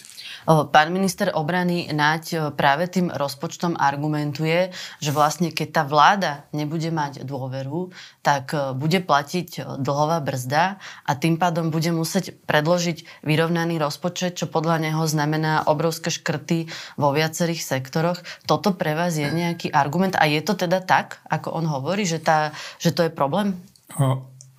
Pán 0.46 0.88
minister 0.90 1.30
obrany 1.30 1.86
Naď 1.94 2.54
práve 2.58 2.90
tým 2.90 3.10
rozpočtom 3.14 3.78
argumentuje, 3.78 4.74
že 4.98 5.10
vlastne 5.14 5.54
keď 5.54 5.68
tá 5.70 5.82
vláda 5.86 6.32
nebude 6.50 6.90
mať 6.90 7.22
dôveru, 7.22 7.94
tak 8.26 8.54
bude 8.74 8.98
platiť 9.02 9.78
dlhová 9.78 10.18
brzda 10.18 10.82
a 11.06 11.12
tým 11.14 11.38
pádom 11.38 11.70
bude 11.70 11.90
musieť 11.94 12.34
predložiť 12.46 13.22
vyrovnaný 13.22 13.78
rozpočet, 13.78 14.38
čo 14.38 14.50
podľa 14.50 14.82
neho 14.82 15.02
znamená 15.06 15.66
obrovské 15.70 16.10
škrty 16.10 16.66
vo 16.98 17.14
viacerých 17.14 17.62
sektoroch. 17.62 18.22
Toto 18.46 18.74
pre 18.74 18.98
vás 18.98 19.14
je 19.14 19.26
nejaký 19.30 19.70
argument 19.70 20.18
a 20.18 20.26
je 20.26 20.42
to 20.42 20.58
teda 20.58 20.82
tak, 20.82 21.22
ako 21.30 21.54
on 21.54 21.66
hovorí, 21.70 22.02
že, 22.02 22.18
tá, 22.18 22.50
že 22.82 22.90
to 22.90 23.06
je 23.06 23.12
problém? 23.14 23.58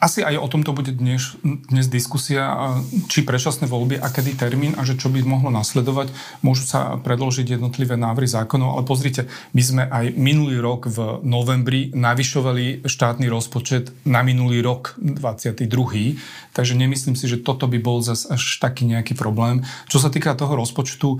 Asi 0.04 0.20
aj 0.20 0.36
o 0.36 0.52
tomto 0.52 0.76
bude 0.76 0.92
dnes, 0.92 1.40
dnes 1.48 1.88
diskusia, 1.88 2.76
či 3.08 3.24
predčasné 3.24 3.72
voľby 3.72 4.04
a 4.04 4.12
kedy 4.12 4.36
termín 4.36 4.76
a 4.76 4.84
že 4.84 5.00
čo 5.00 5.08
by 5.08 5.24
mohlo 5.24 5.48
nasledovať. 5.48 6.12
Môžu 6.44 6.68
sa 6.68 7.00
predložiť 7.00 7.56
jednotlivé 7.56 7.96
návrhy 7.96 8.28
zákonov, 8.28 8.76
ale 8.76 8.84
pozrite, 8.84 9.32
my 9.56 9.64
sme 9.64 9.84
aj 9.88 10.12
minulý 10.20 10.60
rok 10.60 10.92
v 10.92 11.24
novembri 11.24 11.96
navyšovali 11.96 12.84
štátny 12.84 13.32
rozpočet 13.32 13.96
na 14.04 14.28
minulý 14.28 14.60
rok 14.60 15.00
22. 15.00 15.72
Takže 16.52 16.76
nemyslím 16.76 17.16
si, 17.16 17.32
že 17.32 17.40
toto 17.40 17.72
by 17.72 17.80
bol 17.80 18.04
zase 18.04 18.28
až 18.28 18.60
taký 18.60 18.84
nejaký 18.84 19.16
problém. 19.16 19.64
Čo 19.88 20.04
sa 20.04 20.12
týka 20.12 20.36
toho 20.36 20.60
rozpočtu, 20.60 21.16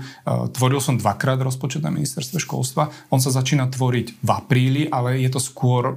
tvoril 0.52 0.84
som 0.84 1.00
dvakrát 1.00 1.40
rozpočet 1.40 1.80
na 1.80 1.88
ministerstve 1.88 2.36
školstva. 2.36 2.92
On 3.08 3.18
sa 3.18 3.32
začína 3.32 3.64
tvoriť 3.72 4.20
v 4.20 4.28
apríli, 4.28 4.82
ale 4.92 5.24
je 5.24 5.32
to 5.32 5.40
skôr, 5.40 5.96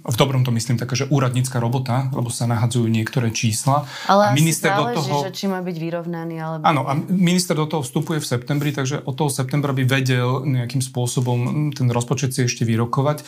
v 0.00 0.16
dobrom 0.16 0.48
to 0.48 0.50
myslím, 0.56 0.80
taká, 0.80 0.96
že 0.96 1.12
úradnícka 1.12 1.60
robota, 1.60 2.05
lebo 2.12 2.28
sa 2.30 2.46
nahadzujú 2.46 2.86
niektoré 2.86 3.30
čísla. 3.32 3.86
Ale 4.06 4.30
a 4.30 4.36
minister 4.36 4.70
záleží, 4.70 4.98
do 4.98 5.02
toho... 5.02 5.16
že 5.26 5.32
či 5.34 5.46
má 5.50 5.60
byť 5.62 5.76
vyrovnaný, 5.76 6.36
alebo... 6.38 6.62
Áno, 6.62 6.82
a 6.86 6.92
minister 7.10 7.54
do 7.58 7.66
toho 7.66 7.82
vstupuje 7.82 8.18
v 8.22 8.26
septembri, 8.26 8.70
takže 8.70 9.02
od 9.02 9.14
toho 9.14 9.30
septembra 9.32 9.74
by 9.74 9.84
vedel 9.86 10.46
nejakým 10.46 10.82
spôsobom 10.82 11.70
ten 11.74 11.88
rozpočet 11.90 12.34
si 12.34 12.46
ešte 12.46 12.62
vyrokovať. 12.66 13.26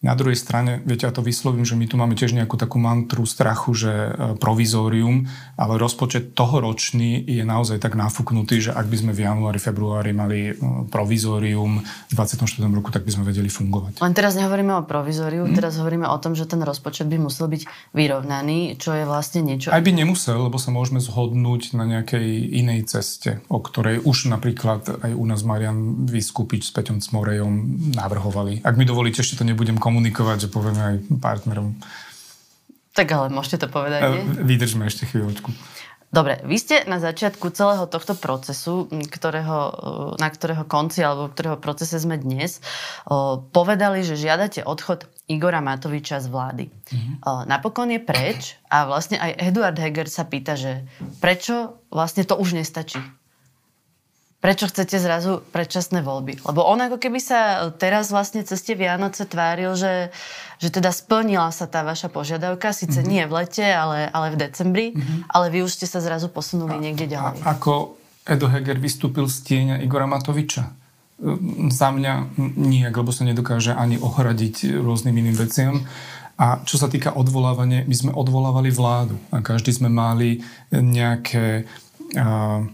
Na 0.00 0.16
druhej 0.16 0.32
strane, 0.32 0.80
viete, 0.88 1.04
ja 1.04 1.12
to 1.12 1.20
vyslovím, 1.20 1.68
že 1.68 1.76
my 1.76 1.84
tu 1.84 2.00
máme 2.00 2.16
tiež 2.16 2.32
nejakú 2.32 2.56
takú 2.56 2.80
mantru 2.80 3.28
strachu, 3.28 3.76
že 3.76 3.92
e, 3.92 4.10
provizórium, 4.40 5.28
ale 5.60 5.76
rozpočet 5.76 6.32
tohoročný 6.32 7.20
je 7.28 7.44
naozaj 7.44 7.84
tak 7.84 8.00
nafúknutý, 8.00 8.64
že 8.64 8.72
ak 8.72 8.88
by 8.88 8.96
sme 8.96 9.12
v 9.12 9.28
januári, 9.28 9.60
februári 9.60 10.16
mali 10.16 10.38
e, 10.48 10.52
provizórium 10.88 11.84
v 11.84 12.12
24. 12.16 12.64
roku, 12.72 12.88
tak 12.88 13.04
by 13.04 13.12
sme 13.12 13.28
vedeli 13.28 13.52
fungovať. 13.52 14.00
Len 14.00 14.14
teraz 14.16 14.40
nehovoríme 14.40 14.72
o 14.80 14.88
provizóriu, 14.88 15.44
hmm. 15.44 15.52
teraz 15.52 15.76
hovoríme 15.76 16.08
o 16.08 16.16
tom, 16.16 16.32
že 16.32 16.48
ten 16.48 16.64
rozpočet 16.64 17.04
by 17.04 17.20
musel 17.20 17.52
byť 17.52 17.92
vyrovnaný, 17.92 18.80
čo 18.80 18.96
je 18.96 19.04
vlastne 19.04 19.44
niečo... 19.44 19.68
Aj 19.68 19.84
by 19.84 19.92
nemusel, 19.92 20.48
lebo 20.48 20.56
sa 20.56 20.72
môžeme 20.72 21.04
zhodnúť 21.04 21.76
na 21.76 21.84
nejakej 21.84 22.24
inej 22.56 22.88
ceste, 22.88 23.44
o 23.52 23.60
ktorej 23.60 24.00
už 24.00 24.32
napríklad 24.32 25.04
aj 25.04 25.12
u 25.12 25.28
nás 25.28 25.44
Marian 25.44 26.08
Vyskupič 26.08 26.64
s 26.64 26.72
Peťom 26.72 27.04
Cmorejom 27.04 27.52
navrhovali. 27.92 28.64
Ak 28.64 28.80
mi 28.80 28.88
dovolíte, 28.88 29.20
ešte 29.20 29.36
to 29.36 29.44
nebudem 29.44 29.76
komunikovať, 29.90 30.46
že 30.46 30.48
povieme 30.54 30.78
aj 30.78 30.96
partnerom. 31.18 31.74
Tak 32.94 33.10
ale 33.10 33.26
môžete 33.34 33.66
to 33.66 33.68
povedať, 33.68 34.06
nie? 34.06 34.46
Vydržme 34.46 34.86
ešte 34.86 35.10
chvíľočku. 35.10 35.50
Dobre, 36.10 36.42
vy 36.42 36.58
ste 36.58 36.82
na 36.90 36.98
začiatku 36.98 37.54
celého 37.54 37.86
tohto 37.86 38.18
procesu, 38.18 38.90
ktorého, 38.90 39.58
na 40.18 40.26
ktorého 40.26 40.66
konci 40.66 41.06
alebo 41.06 41.30
ktorého 41.30 41.54
procese 41.54 42.02
sme 42.02 42.18
dnes, 42.18 42.58
povedali, 43.54 44.02
že 44.02 44.18
žiadate 44.18 44.66
odchod 44.66 45.06
Igora 45.30 45.62
Matoviča 45.62 46.18
z 46.18 46.26
vlády. 46.26 46.64
Mm-hmm. 46.66 47.46
Napokon 47.46 47.94
je 47.94 48.02
preč 48.02 48.58
a 48.66 48.90
vlastne 48.90 49.22
aj 49.22 49.38
Eduard 49.38 49.78
Heger 49.78 50.10
sa 50.10 50.26
pýta, 50.26 50.58
že 50.58 50.82
prečo 51.22 51.78
vlastne 51.94 52.26
to 52.26 52.34
už 52.34 52.58
nestačí 52.58 52.98
prečo 54.40 54.72
chcete 54.72 54.96
zrazu 54.96 55.44
predčasné 55.52 56.00
voľby. 56.00 56.40
Lebo 56.48 56.64
on 56.64 56.80
ako 56.80 56.96
keby 56.96 57.20
sa 57.20 57.68
teraz 57.76 58.08
vlastne 58.08 58.40
cez 58.40 58.64
tie 58.64 58.72
Vianoce 58.72 59.28
tváril, 59.28 59.76
že, 59.76 60.08
že 60.56 60.72
teda 60.72 60.88
splnila 60.88 61.52
sa 61.52 61.68
tá 61.68 61.84
vaša 61.84 62.08
požiadavka, 62.08 62.72
síce 62.72 63.04
mm-hmm. 63.04 63.12
nie 63.12 63.22
v 63.28 63.32
lete, 63.36 63.66
ale, 63.68 64.08
ale 64.08 64.32
v 64.32 64.36
decembri, 64.40 64.86
mm-hmm. 64.96 65.28
ale 65.28 65.46
vy 65.52 65.68
už 65.68 65.76
ste 65.76 65.84
sa 65.84 66.00
zrazu 66.00 66.32
posunuli 66.32 66.72
a, 66.72 66.80
niekde 66.80 67.12
ďalej. 67.12 67.44
A, 67.44 67.52
ako 67.52 68.00
Edo 68.24 68.48
Heger 68.48 68.80
vystúpil 68.80 69.28
z 69.28 69.44
tieňa 69.44 69.76
Igora 69.84 70.08
Matoviča? 70.08 70.72
Za 71.68 71.92
mňa 71.92 72.40
nijak, 72.56 72.96
lebo 72.96 73.12
sa 73.12 73.28
nedokáže 73.28 73.76
ani 73.76 74.00
ohradiť 74.00 74.80
rôznym 74.80 75.20
iným 75.20 75.36
veciam. 75.36 75.84
A 76.40 76.64
čo 76.64 76.80
sa 76.80 76.88
týka 76.88 77.12
odvolávania, 77.12 77.84
my 77.84 77.92
sme 77.92 78.12
odvolávali 78.16 78.72
vládu 78.72 79.20
a 79.28 79.44
každý 79.44 79.76
sme 79.76 79.92
mali 79.92 80.40
nejaké... 80.72 81.68
Uh, 82.16 82.64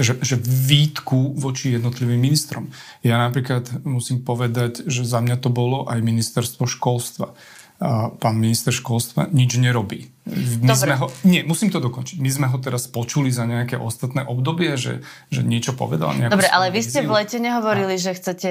že, 0.00 0.16
že 0.24 0.36
výtku 0.40 1.36
voči 1.36 1.76
jednotlivým 1.76 2.16
ministrom. 2.16 2.72
Ja 3.04 3.20
napríklad 3.20 3.84
musím 3.84 4.24
povedať, 4.24 4.88
že 4.88 5.04
za 5.04 5.20
mňa 5.20 5.36
to 5.38 5.52
bolo 5.52 5.84
aj 5.84 6.00
ministerstvo 6.00 6.64
školstva. 6.64 7.36
A 7.78 8.10
pán 8.10 8.34
minister 8.42 8.74
školstva 8.74 9.30
nič 9.30 9.54
nerobí. 9.54 10.10
My 10.26 10.74
Dobre. 10.74 10.82
sme 10.82 10.94
ho, 10.98 11.06
nie, 11.22 11.46
musím 11.46 11.70
to 11.70 11.78
dokončiť. 11.78 12.18
My 12.18 12.26
sme 12.26 12.46
ho 12.50 12.58
teraz 12.58 12.90
počuli 12.90 13.30
za 13.30 13.46
nejaké 13.46 13.78
ostatné 13.78 14.26
obdobie, 14.26 14.74
že, 14.74 15.06
že 15.30 15.46
niečo 15.46 15.78
povedal. 15.78 16.10
Dobre, 16.10 16.50
ale 16.50 16.74
vy 16.74 16.82
ste 16.82 17.06
v 17.06 17.14
lete 17.14 17.38
nehovorili, 17.38 17.94
a... 17.94 18.02
že 18.02 18.18
chcete 18.18 18.50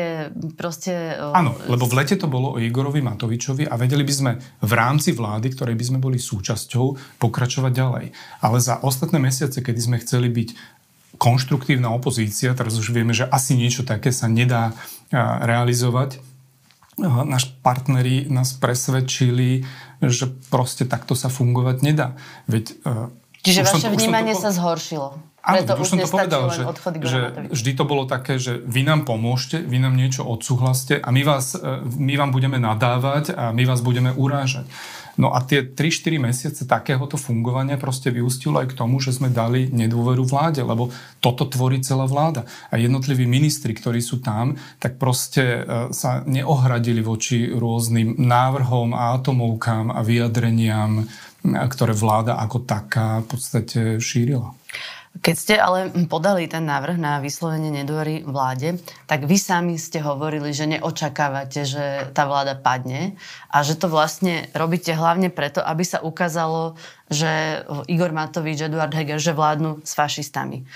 proste... 0.55 1.19
Áno, 1.19 1.59
lebo 1.67 1.83
v 1.85 1.99
lete 1.99 2.15
to 2.15 2.31
bolo 2.31 2.55
o 2.55 2.57
Igorovi 2.57 3.03
Matovičovi 3.03 3.67
a 3.67 3.75
vedeli 3.75 4.07
by 4.07 4.13
sme 4.15 4.31
v 4.63 4.71
rámci 4.71 5.11
vlády, 5.11 5.51
ktorej 5.53 5.75
by 5.75 5.85
sme 5.85 5.99
boli 5.99 6.23
súčasťou, 6.23 7.19
pokračovať 7.19 7.71
ďalej. 7.75 8.05
Ale 8.41 8.57
za 8.63 8.79
ostatné 8.79 9.19
mesiace, 9.19 9.59
kedy 9.59 9.79
sme 9.83 9.97
chceli 9.99 10.31
byť 10.31 10.76
konštruktívna 11.17 11.89
opozícia, 11.91 12.53
teraz 12.53 12.77
už 12.77 12.93
vieme, 12.93 13.11
že 13.11 13.25
asi 13.27 13.57
niečo 13.57 13.83
také 13.83 14.13
sa 14.13 14.29
nedá 14.29 14.77
realizovať. 15.13 16.21
Naš 17.01 17.53
partneri 17.61 18.25
nás 18.29 18.57
presvedčili, 18.57 19.65
že 20.01 20.29
proste 20.49 20.85
takto 20.85 21.13
sa 21.13 21.29
fungovať 21.29 21.77
nedá. 21.85 22.17
Veď, 22.49 22.73
Čiže 23.45 23.61
vaše 23.65 23.89
to, 23.89 23.93
vnímanie 23.93 24.33
to, 24.33 24.41
sa 24.45 24.49
zhoršilo? 24.49 25.13
Áno, 25.47 25.63
už, 25.63 25.79
už 25.79 25.87
som 25.87 25.99
to 26.03 26.11
povedal, 26.11 26.51
že, 26.51 26.67
že 27.07 27.19
vždy 27.55 27.71
to 27.79 27.83
bolo 27.87 28.03
také, 28.03 28.35
že 28.35 28.59
vy 28.59 28.83
nám 28.83 29.07
pomôžte, 29.07 29.63
vy 29.63 29.79
nám 29.79 29.95
niečo 29.95 30.27
odsúhlaste 30.27 30.99
a 30.99 31.07
my, 31.07 31.23
vás, 31.23 31.55
my 31.85 32.13
vám 32.19 32.35
budeme 32.35 32.59
nadávať 32.59 33.31
a 33.31 33.55
my 33.55 33.63
vás 33.63 33.79
budeme 33.79 34.11
urážať. 34.11 34.67
No 35.17 35.33
a 35.33 35.41
tie 35.41 35.65
3-4 35.65 36.21
mesiace 36.21 36.61
takéhoto 36.69 37.17
fungovania 37.17 37.81
proste 37.81 38.13
vyústilo 38.13 38.61
aj 38.61 38.73
k 38.73 38.77
tomu, 38.77 39.01
že 39.01 39.17
sme 39.17 39.33
dali 39.33 39.65
nedôveru 39.73 40.21
vláde, 40.21 40.61
lebo 40.61 40.93
toto 41.17 41.49
tvorí 41.49 41.81
celá 41.81 42.05
vláda. 42.05 42.45
A 42.69 42.77
jednotliví 42.77 43.25
ministri, 43.25 43.73
ktorí 43.73 43.97
sú 43.97 44.21
tam, 44.21 44.53
tak 44.77 45.01
proste 45.01 45.43
e, 45.43 45.61
sa 45.89 46.21
neohradili 46.29 47.01
voči 47.01 47.49
rôznym 47.49 48.21
návrhom 48.21 48.93
a 48.93 49.17
atomovkám 49.17 49.89
a 49.89 50.05
vyjadreniam, 50.05 51.09
ktoré 51.43 51.97
vláda 51.97 52.37
ako 52.37 52.67
taká 52.69 53.25
v 53.25 53.27
podstate 53.33 53.79
šírila. 53.97 54.53
Keď 55.17 55.35
ste 55.35 55.55
ale 55.55 55.89
podali 56.05 56.45
ten 56.51 56.67
návrh 56.67 56.99
na 56.99 57.23
vyslovenie 57.23 57.71
nedôvery 57.71 58.27
vláde, 58.27 58.77
tak 59.07 59.23
vy 59.23 59.39
sami 59.39 59.79
ste 59.79 60.03
hovorili, 60.03 60.51
že 60.51 60.67
neočakávate, 60.67 61.63
že 61.63 62.11
tá 62.11 62.27
vláda 62.27 62.59
padne 62.59 63.15
a 63.47 63.63
že 63.63 63.79
to 63.79 63.87
vlastne 63.87 64.51
robíte 64.51 64.91
hlavne 64.91 65.31
preto, 65.31 65.63
aby 65.63 65.83
sa 65.87 66.03
ukázalo, 66.03 66.75
že 67.07 67.63
Igor 67.87 68.11
Matovič, 68.11 68.67
Eduard 68.67 68.91
Heger, 68.91 69.17
že 69.17 69.31
vládnu 69.31 69.81
s 69.87 69.95
fašistami. 69.95 70.67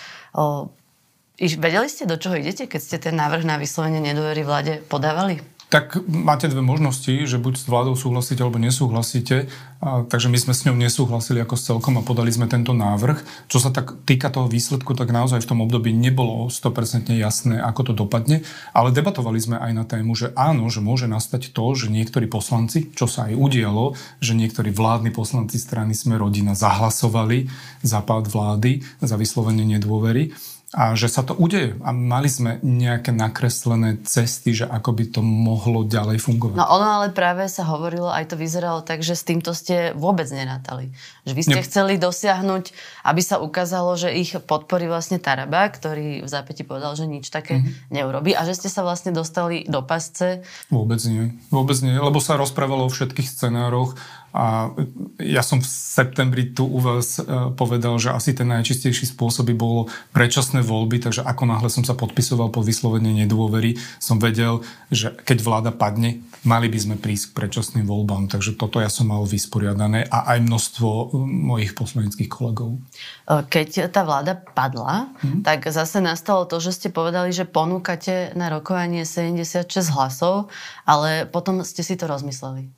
vedeli 1.59 1.87
ste, 1.91 2.07
do 2.07 2.15
čoho 2.15 2.39
idete, 2.39 2.71
keď 2.71 2.81
ste 2.81 2.97
ten 3.01 3.19
návrh 3.19 3.43
na 3.43 3.59
vyslovenie 3.59 3.99
nedôvery 3.99 4.47
vláde 4.47 4.73
podávali? 4.87 5.50
Tak 5.71 6.03
máte 6.03 6.51
dve 6.51 6.59
možnosti, 6.59 7.23
že 7.23 7.39
buď 7.39 7.53
s 7.55 7.65
vládou 7.71 7.95
súhlasíte 7.95 8.43
alebo 8.43 8.59
nesúhlasíte. 8.59 9.47
A, 9.79 10.03
takže 10.03 10.27
my 10.27 10.35
sme 10.35 10.51
s 10.51 10.67
ňou 10.67 10.75
nesúhlasili 10.75 11.39
ako 11.39 11.55
s 11.55 11.63
celkom 11.63 11.95
a 11.95 12.03
podali 12.03 12.27
sme 12.27 12.51
tento 12.51 12.75
návrh. 12.75 13.47
Čo 13.47 13.63
sa 13.63 13.71
tak 13.71 13.95
týka 14.03 14.27
toho 14.27 14.51
výsledku, 14.51 14.91
tak 14.99 15.15
naozaj 15.15 15.39
v 15.39 15.47
tom 15.47 15.63
období 15.63 15.95
nebolo 15.95 16.51
100% 16.51 17.15
jasné, 17.15 17.63
ako 17.63 17.87
to 17.87 17.93
dopadne, 18.03 18.43
ale 18.75 18.91
debatovali 18.91 19.39
sme 19.39 19.63
aj 19.63 19.71
na 19.71 19.87
tému, 19.87 20.11
že 20.11 20.35
áno, 20.35 20.67
že 20.67 20.83
môže 20.83 21.07
nastať 21.07 21.55
to, 21.55 21.65
že 21.71 21.87
niektorí 21.87 22.27
poslanci, 22.27 22.91
čo 22.91 23.07
sa 23.07 23.31
aj 23.31 23.39
udialo, 23.39 23.95
že 24.19 24.35
niektorí 24.35 24.75
vládni 24.75 25.15
poslanci 25.15 25.55
strany 25.55 25.95
sme 25.95 26.19
rodina 26.19 26.51
zahlasovali 26.51 27.47
za 27.79 28.03
pád 28.03 28.27
vlády, 28.27 28.83
za 28.99 29.15
vyslovenie 29.15 29.63
nedôvery 29.79 30.35
a 30.71 30.95
že 30.95 31.11
sa 31.11 31.19
to 31.19 31.35
udeje. 31.35 31.75
A 31.83 31.91
mali 31.91 32.31
sme 32.31 32.55
nejaké 32.63 33.11
nakreslené 33.11 33.99
cesty, 34.07 34.55
že 34.55 34.63
ako 34.63 34.95
by 34.95 35.05
to 35.11 35.19
mohlo 35.19 35.83
ďalej 35.83 36.23
fungovať. 36.23 36.55
No 36.55 36.63
ono 36.63 36.87
ale 36.87 37.07
práve 37.11 37.43
sa 37.51 37.67
hovorilo, 37.67 38.07
aj 38.07 38.31
to 38.31 38.39
vyzeralo 38.39 38.79
tak, 38.79 39.03
že 39.03 39.19
s 39.19 39.27
týmto 39.27 39.51
ste 39.51 39.91
vôbec 39.99 40.31
nenátali. 40.31 40.95
Že 41.27 41.33
vy 41.35 41.43
ste 41.43 41.59
ne... 41.59 41.65
chceli 41.67 41.93
dosiahnuť, 41.99 42.71
aby 43.03 43.21
sa 43.21 43.43
ukázalo, 43.43 43.99
že 43.99 44.15
ich 44.15 44.31
podporí 44.47 44.87
vlastne 44.87 45.19
Taraba, 45.19 45.67
ktorý 45.67 46.23
v 46.23 46.29
zápäti 46.31 46.63
povedal, 46.63 46.95
že 46.95 47.03
nič 47.03 47.27
také 47.27 47.59
mm-hmm. 47.59 47.91
neurobi 47.91 48.31
a 48.31 48.47
že 48.47 48.55
ste 48.55 48.71
sa 48.71 48.87
vlastne 48.87 49.11
dostali 49.11 49.67
do 49.67 49.83
pasce. 49.83 50.39
Vôbec 50.71 51.03
nie. 51.03 51.35
Vôbec 51.51 51.75
nie, 51.83 51.99
lebo 51.99 52.23
sa 52.23 52.39
rozprávalo 52.39 52.87
o 52.87 52.93
všetkých 52.93 53.27
scenároch 53.27 53.99
A 54.31 54.71
ja 55.19 55.43
som 55.43 55.59
v 55.59 55.67
septembri 55.67 56.55
tu 56.55 56.63
u 56.63 56.79
vás 56.79 57.19
e, 57.19 57.23
povedal, 57.51 57.99
že 57.99 58.15
asi 58.15 58.31
ten 58.31 58.47
najčistejší 58.47 59.11
spôsob 59.11 59.51
by 59.51 59.55
bolo 59.59 59.81
predčasné 60.15 60.63
voľby, 60.63 61.03
takže 61.03 61.27
ako 61.27 61.43
náhle 61.51 61.67
som 61.67 61.83
sa 61.83 61.99
podpisoval 61.99 62.47
pod 62.47 62.63
vyslovenie 62.63 63.11
nedôvery, 63.27 63.75
som 63.99 64.23
vedel, 64.23 64.63
že 64.87 65.11
keď 65.11 65.37
vláda 65.43 65.71
padne, 65.75 66.23
mali 66.47 66.71
by 66.71 66.79
sme 66.79 66.95
prísť 66.95 67.31
k 67.31 67.37
predčasným 67.43 67.85
voľbám. 67.85 68.31
Takže 68.31 68.55
toto 68.55 68.79
ja 68.79 68.87
som 68.87 69.11
mal 69.11 69.27
vysporiadané 69.27 70.07
a 70.07 70.31
aj 70.31 70.39
množstvo 70.47 70.87
e, 70.87 71.05
mojich 71.27 71.75
poslaneckých 71.75 72.31
kolegov. 72.31 72.79
E, 73.27 73.43
keď 73.51 73.91
tá 73.91 74.07
vláda 74.07 74.39
padla, 74.39 75.11
hmm. 75.19 75.43
tak 75.43 75.67
zase 75.67 75.99
nastalo 75.99 76.47
to, 76.47 76.63
že 76.63 76.71
ste 76.71 76.87
povedali, 76.87 77.35
že 77.35 77.43
ponúkate 77.43 78.31
na 78.39 78.47
rokovanie 78.47 79.03
76 79.03 79.67
hlasov, 79.91 80.47
ale 80.87 81.27
potom 81.27 81.59
ste 81.67 81.83
si 81.83 81.99
to 81.99 82.07
rozmysleli. 82.07 82.71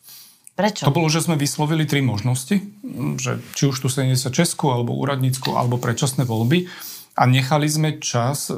Prečo? 0.53 0.85
To 0.85 0.93
bolo, 0.93 1.09
že 1.09 1.25
sme 1.25 1.33
vyslovili 1.33 1.89
tri 1.89 2.05
možnosti, 2.05 2.61
že 3.17 3.41
či 3.57 3.63
už 3.65 3.77
tu 3.81 3.89
76 3.89 4.29
alebo 4.69 4.93
úradnícku, 4.93 5.49
alebo 5.57 5.81
predčasné 5.81 6.29
voľby 6.29 6.69
a 7.13 7.29
nechali 7.29 7.69
sme 7.69 8.01
čas 8.01 8.49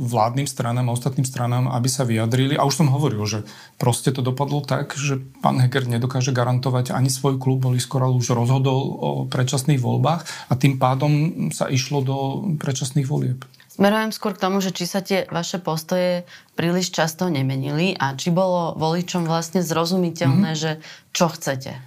vládnym 0.00 0.48
stranám 0.48 0.88
a 0.88 0.96
ostatným 0.96 1.28
stranám, 1.28 1.68
aby 1.68 1.88
sa 1.92 2.08
vyjadrili. 2.08 2.56
A 2.56 2.64
už 2.64 2.80
som 2.80 2.88
hovoril, 2.88 3.20
že 3.28 3.44
proste 3.76 4.12
to 4.12 4.24
dopadlo 4.24 4.64
tak, 4.64 4.96
že 4.96 5.20
pán 5.44 5.60
Heger 5.60 5.84
nedokáže 5.84 6.32
garantovať 6.32 6.96
ani 6.96 7.12
svoj 7.12 7.36
klub, 7.36 7.68
boli 7.68 7.76
skoro 7.76 8.08
už 8.16 8.32
rozhodol 8.32 8.80
o 8.96 9.10
predčasných 9.28 9.80
voľbách 9.80 10.24
a 10.48 10.52
tým 10.56 10.80
pádom 10.80 11.12
sa 11.52 11.68
išlo 11.68 12.00
do 12.00 12.16
predčasných 12.56 13.08
volieb. 13.08 13.44
Smerujem 13.78 14.10
skôr 14.10 14.34
k 14.34 14.42
tomu, 14.42 14.58
že 14.58 14.74
či 14.74 14.90
sa 14.90 15.06
tie 15.06 15.22
vaše 15.30 15.62
postoje 15.62 16.26
príliš 16.58 16.90
často 16.90 17.30
nemenili 17.30 17.94
a 17.94 18.18
či 18.18 18.34
bolo 18.34 18.74
voličom 18.74 19.22
vlastne 19.22 19.62
zrozumiteľné, 19.62 20.50
mm-hmm. 20.50 20.62
že 20.66 20.82
čo 21.14 21.30
chcete. 21.30 21.78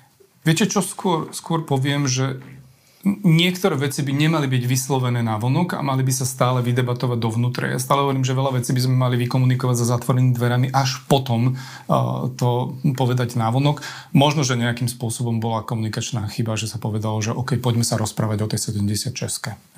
Viete 0.48 0.72
čo, 0.72 0.80
skôr, 0.80 1.36
skôr 1.36 1.68
poviem, 1.68 2.08
že 2.08 2.40
niektoré 3.05 3.77
veci 3.77 4.05
by 4.05 4.13
nemali 4.13 4.46
byť 4.46 4.63
vyslovené 4.65 5.25
na 5.25 5.38
vonok 5.41 5.77
a 5.77 5.81
mali 5.81 6.05
by 6.05 6.13
sa 6.13 6.25
stále 6.25 6.62
vydebatovať 6.62 7.17
dovnútre. 7.17 7.74
Ja 7.74 7.79
stále 7.81 8.05
hovorím, 8.05 8.25
že 8.25 8.38
veľa 8.38 8.62
vecí 8.62 8.72
by 8.74 8.81
sme 8.81 8.96
mali 8.98 9.15
vykomunikovať 9.25 9.75
za 9.77 9.86
zatvorenými 9.98 10.34
dverami, 10.34 10.67
až 10.70 11.01
potom 11.05 11.53
uh, 11.53 12.29
to 12.38 12.77
povedať 12.93 13.38
na 13.38 13.50
vonok. 13.50 13.81
Možno, 14.13 14.46
že 14.46 14.58
nejakým 14.58 14.89
spôsobom 14.89 15.41
bola 15.41 15.65
komunikačná 15.65 16.29
chyba, 16.29 16.58
že 16.58 16.70
sa 16.70 16.77
povedalo, 16.77 17.17
že 17.20 17.34
OK, 17.34 17.58
poďme 17.58 17.86
sa 17.86 17.98
rozprávať 17.98 18.46
o 18.46 18.48
tej 18.50 18.74
76. 18.74 19.13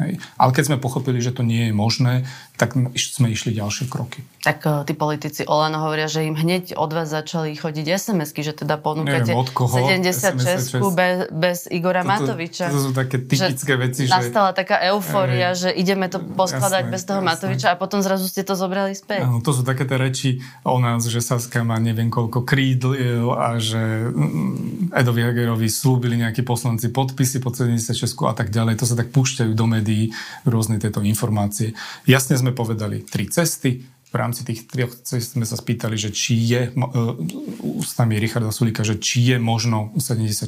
Hej. 0.03 0.19
Ale 0.37 0.51
keď 0.51 0.63
sme 0.71 0.77
pochopili, 0.77 1.23
že 1.23 1.31
to 1.31 1.43
nie 1.43 1.71
je 1.71 1.73
možné, 1.73 2.27
tak 2.59 2.75
sme 2.99 3.27
išli 3.33 3.55
ďalšie 3.55 3.89
kroky. 3.89 4.21
Tak 4.43 4.59
uh, 4.67 4.83
tí 4.83 4.93
politici 4.93 5.47
Olano 5.47 5.81
hovoria, 5.83 6.11
že 6.11 6.27
im 6.27 6.35
hneď 6.35 6.75
od 6.75 6.91
vás 6.91 7.09
začali 7.09 7.55
chodiť 7.55 7.85
SMS-ky, 7.87 8.45
že 8.45 8.53
teda 8.53 8.77
ponúkate 8.77 9.33
Neviem, 9.33 9.41
od 9.41 9.49
koho, 9.51 9.73
76 9.73 10.93
bez, 10.93 11.17
bez 11.31 11.57
Igora 11.71 12.05
toto, 12.05 12.11
Matoviča. 12.13 12.69
To 12.69 12.89
sú 12.89 12.91
také 12.91 13.12
také 13.13 13.29
typické 13.29 13.74
že 13.74 13.79
veci, 13.79 14.01
že... 14.10 14.13
Nastala 14.13 14.51
taká 14.58 14.82
eufória, 14.89 15.53
že 15.53 15.70
ideme 15.70 16.10
to 16.10 16.17
poskladať 16.17 16.89
jasné, 16.89 16.93
bez 16.93 17.01
toho 17.05 17.22
jasné. 17.22 17.29
Matoviča 17.29 17.67
a 17.74 17.75
potom 17.77 18.00
zrazu 18.01 18.25
ste 18.25 18.41
to 18.41 18.58
zobrali 18.58 18.98
späť. 18.98 19.25
Áno, 19.25 19.46
to 19.46 19.53
sú 19.53 19.62
také 19.62 19.86
tie 19.86 19.98
reči 19.98 20.29
o 20.65 20.77
nás, 20.82 21.05
že 21.05 21.22
Saska 21.22 21.62
má 21.62 21.77
neviem 21.77 22.10
koľko 22.10 22.41
krídl 22.41 22.98
a 23.38 23.62
že 23.62 24.10
mm, 24.10 24.96
Edovi 24.98 25.22
Hagerovi 25.22 25.70
slúbili 25.70 26.17
nejakí 26.17 26.41
poslanci 26.41 26.89
podpisy 26.89 27.38
pod 27.38 27.53
76 27.53 27.93
a 28.25 28.34
tak 28.34 28.50
ďalej. 28.50 28.82
To 28.82 28.86
sa 28.89 28.98
tak 28.98 29.13
púšťajú 29.13 29.51
do 29.53 29.65
médií 29.70 30.10
rôzne 30.50 30.82
tieto 30.82 31.05
informácie. 31.05 31.77
Jasne 32.10 32.39
sme 32.39 32.51
povedali 32.55 33.05
tri 33.05 33.29
cesty, 33.29 33.86
v 34.13 34.22
rámci 34.22 34.46
tých 34.46 34.70
troch 34.70 34.93
cest 35.01 35.34
sme 35.34 35.41
sa 35.41 35.58
spýtali, 35.58 35.98
že 35.98 36.13
či 36.13 36.38
je, 36.38 36.70
uh, 36.70 37.17
ústami 37.65 38.22
Richarda 38.22 38.53
Sulika, 38.53 38.86
že 38.86 39.01
či 39.01 39.34
je 39.34 39.38
možno 39.41 39.89
76 39.98 40.46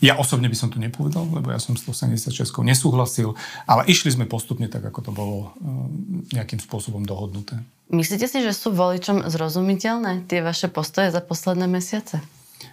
ja 0.00 0.16
osobne 0.16 0.48
by 0.48 0.56
som 0.56 0.72
to 0.72 0.80
nepovedal, 0.80 1.28
lebo 1.28 1.52
ja 1.52 1.60
som 1.60 1.76
s 1.76 1.84
176 1.84 2.32
nesúhlasil, 2.64 3.36
ale 3.68 3.84
išli 3.86 4.16
sme 4.16 4.24
postupne 4.24 4.66
tak, 4.66 4.84
ako 4.88 5.00
to 5.04 5.12
bolo 5.12 5.36
eh, 5.38 6.40
nejakým 6.40 6.58
spôsobom 6.58 7.04
dohodnuté. 7.04 7.60
Myslíte 7.92 8.26
si, 8.26 8.40
že 8.40 8.56
sú 8.56 8.72
voličom 8.72 9.28
zrozumiteľné 9.28 10.24
tie 10.24 10.40
vaše 10.40 10.72
postoje 10.72 11.12
za 11.12 11.20
posledné 11.20 11.68
mesiace? 11.68 12.24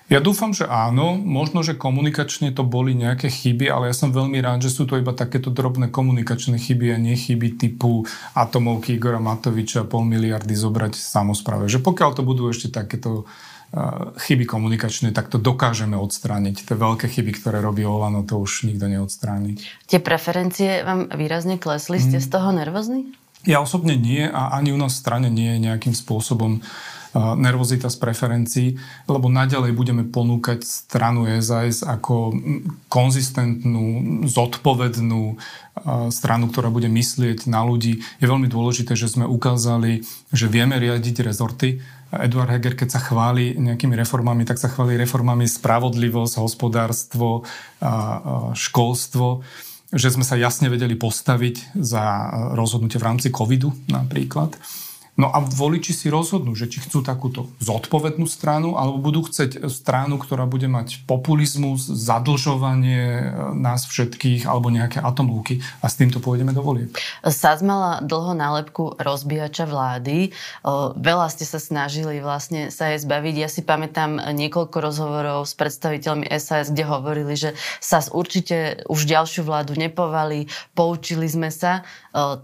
Ja 0.08 0.24
dúfam, 0.24 0.56
že 0.56 0.64
áno. 0.68 1.20
Možno, 1.20 1.64
že 1.64 1.76
komunikačne 1.76 2.56
to 2.56 2.64
boli 2.64 2.96
nejaké 2.96 3.28
chyby, 3.28 3.68
ale 3.68 3.92
ja 3.92 3.96
som 3.96 4.16
veľmi 4.16 4.40
rád, 4.40 4.64
že 4.64 4.72
sú 4.72 4.88
to 4.88 4.96
iba 4.96 5.12
takéto 5.12 5.52
drobné 5.52 5.92
komunikačné 5.92 6.56
chyby 6.60 6.96
a 6.96 6.98
nie 7.00 7.16
chyby 7.16 7.60
typu 7.60 8.08
atomovky 8.32 8.96
Igora 8.96 9.20
Matoviča 9.20 9.84
pol 9.84 10.08
miliardy 10.08 10.56
zobrať 10.56 10.96
samozpráve. 10.96 11.68
Že 11.68 11.84
pokiaľ 11.84 12.10
to 12.16 12.24
budú 12.24 12.48
ešte 12.48 12.72
takéto 12.72 13.28
chyby 14.18 14.48
komunikačné, 14.48 15.12
tak 15.12 15.28
to 15.28 15.36
dokážeme 15.36 16.00
odstrániť. 16.00 16.64
Tie 16.64 16.76
veľké 16.80 17.12
chyby, 17.12 17.36
ktoré 17.36 17.60
robí 17.60 17.84
Olano, 17.84 18.24
to 18.24 18.40
už 18.40 18.64
nikto 18.64 18.88
neodstráni. 18.88 19.60
Tie 19.92 20.00
preferencie 20.00 20.88
vám 20.88 21.12
výrazne 21.12 21.60
klesli? 21.60 22.00
Ste 22.00 22.24
z 22.24 22.28
toho 22.32 22.56
nervózni? 22.56 23.12
Ja 23.44 23.60
osobne 23.60 24.00
nie 24.00 24.24
a 24.28 24.56
ani 24.56 24.72
u 24.72 24.80
nás 24.80 24.98
v 24.98 25.04
strane 25.04 25.28
nie 25.28 25.56
je 25.56 25.64
nejakým 25.68 25.94
spôsobom 25.96 26.64
nervozita 27.18 27.90
z 27.90 27.98
preferencií, 27.98 28.68
lebo 29.10 29.26
naďalej 29.32 29.74
budeme 29.74 30.04
ponúkať 30.06 30.62
stranu 30.62 31.26
SAS 31.42 31.82
ako 31.82 32.36
konzistentnú, 32.92 34.22
zodpovednú 34.28 35.40
stranu, 36.14 36.46
ktorá 36.52 36.70
bude 36.70 36.86
myslieť 36.92 37.50
na 37.50 37.66
ľudí. 37.66 38.06
Je 38.22 38.28
veľmi 38.28 38.46
dôležité, 38.46 38.94
že 38.94 39.10
sme 39.10 39.26
ukázali, 39.26 40.06
že 40.30 40.46
vieme 40.46 40.78
riadiť 40.78 41.26
rezorty, 41.26 41.82
Eduard 42.12 42.52
Heger, 42.56 42.80
keď 42.80 42.90
sa 42.96 43.02
chváli 43.04 43.60
nejakými 43.60 43.96
reformami, 44.00 44.48
tak 44.48 44.62
sa 44.62 44.72
chváli 44.72 44.96
reformami 44.96 45.44
spravodlivosť, 45.44 46.40
hospodárstvo, 46.40 47.44
školstvo 48.56 49.44
že 49.88 50.12
sme 50.12 50.28
sa 50.28 50.36
jasne 50.36 50.68
vedeli 50.68 51.00
postaviť 51.00 51.80
za 51.80 52.04
rozhodnutie 52.60 53.00
v 53.00 53.08
rámci 53.08 53.32
covidu 53.32 53.72
napríklad. 53.88 54.52
No 55.18 55.34
a 55.34 55.42
voliči 55.42 55.98
si 55.98 56.14
rozhodnú, 56.14 56.54
že 56.54 56.70
či 56.70 56.78
chcú 56.78 57.02
takúto 57.02 57.50
zodpovednú 57.58 58.30
stranu, 58.30 58.78
alebo 58.78 59.02
budú 59.02 59.26
chceť 59.26 59.66
stranu, 59.66 60.22
ktorá 60.22 60.46
bude 60.46 60.70
mať 60.70 61.10
populizmus, 61.10 61.90
zadlžovanie 61.90 63.02
e, 63.02 63.24
nás 63.58 63.90
všetkých, 63.90 64.46
alebo 64.46 64.70
nejaké 64.70 65.02
atomovky 65.02 65.66
a 65.82 65.90
s 65.90 65.98
týmto 65.98 66.22
pôjdeme 66.22 66.54
do 66.54 66.62
volieb. 66.62 66.94
SAS 67.26 67.66
mala 67.66 67.98
dlho 68.06 68.38
nálepku 68.38 69.02
rozbíjača 69.02 69.66
vlády. 69.66 70.30
Veľa 71.02 71.28
ste 71.34 71.50
sa 71.50 71.58
snažili 71.58 72.22
vlastne 72.22 72.70
sa 72.70 72.94
jej 72.94 73.02
zbaviť. 73.02 73.36
Ja 73.42 73.50
si 73.50 73.66
pamätám 73.66 74.22
niekoľko 74.22 74.78
rozhovorov 74.78 75.50
s 75.50 75.58
predstaviteľmi 75.58 76.30
SAS, 76.38 76.70
kde 76.70 76.86
hovorili, 76.86 77.34
že 77.34 77.58
SAS 77.82 78.14
určite 78.14 78.86
už 78.86 79.10
ďalšiu 79.10 79.42
vládu 79.42 79.74
nepovali, 79.74 80.46
poučili 80.78 81.26
sme 81.26 81.50
sa. 81.50 81.82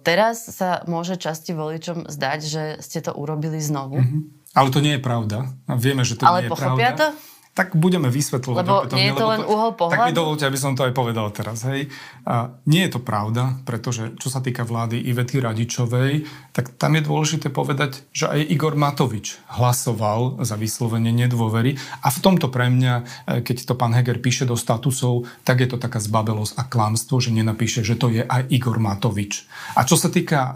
Teraz 0.05 0.45
sa 0.53 0.85
môže 0.85 1.17
časti 1.17 1.57
voličom 1.57 2.05
zdať, 2.05 2.39
že 2.45 2.63
ste 2.79 3.01
to 3.01 3.11
urobili 3.17 3.57
znovu. 3.57 3.97
Mm-hmm. 3.97 4.21
Ale 4.53 4.69
to 4.69 4.79
nie 4.85 4.93
je 4.97 5.01
pravda. 5.01 5.49
Vieme, 5.65 6.05
že 6.05 6.13
to 6.13 6.29
Ale 6.29 6.45
nie 6.45 6.47
je 6.47 6.53
pochopia 6.53 6.93
pravda. 6.93 7.17
to? 7.17 7.32
Tak 7.53 7.77
budeme 7.77 8.09
vysvetľovať. 8.09 8.65
Lebo 8.65 8.75
opätovne, 8.81 8.97
nie 8.97 9.07
je 9.09 9.17
to 9.17 9.27
len 9.29 9.41
uhol 9.45 9.71
pohľadu? 9.77 9.93
Tak 9.93 10.09
mi 10.09 10.17
dovolte, 10.17 10.43
aby 10.49 10.57
som 10.57 10.73
to 10.73 10.89
aj 10.89 10.93
povedal 10.97 11.29
teraz. 11.29 11.61
Hej. 11.69 11.93
A 12.25 12.49
nie 12.65 12.81
je 12.89 12.97
to 12.97 13.01
pravda, 13.05 13.61
pretože 13.61 14.17
čo 14.17 14.33
sa 14.33 14.41
týka 14.41 14.65
vlády 14.65 14.97
Ivety 14.97 15.37
Radičovej, 15.37 16.25
tak 16.49 16.73
tam 16.81 16.97
je 16.97 17.05
dôležité 17.05 17.53
povedať, 17.53 18.09
že 18.09 18.25
aj 18.25 18.41
Igor 18.49 18.73
Matovič 18.73 19.37
hlasoval 19.53 20.41
za 20.41 20.57
vyslovenie 20.57 21.13
nedôvery 21.13 21.77
a 22.01 22.09
v 22.09 22.19
tomto 22.25 22.49
pre 22.49 22.73
mňa, 22.73 22.93
e, 22.97 23.03
keď 23.45 23.69
to 23.69 23.77
pán 23.77 23.93
Heger 23.93 24.17
píše 24.17 24.49
do 24.49 24.57
statusov, 24.57 25.29
tak 25.45 25.61
je 25.61 25.69
to 25.69 25.77
taká 25.77 26.01
zbabelosť 26.01 26.57
a 26.57 26.65
klamstvo, 26.65 27.21
že 27.21 27.29
nenapíše, 27.29 27.85
že 27.85 27.93
to 28.01 28.09
je 28.09 28.25
aj 28.25 28.49
Igor 28.49 28.81
Matovič. 28.81 29.45
A 29.77 29.85
čo 29.85 29.93
sa 29.93 30.09
týka 30.09 30.41
e, 30.41 30.53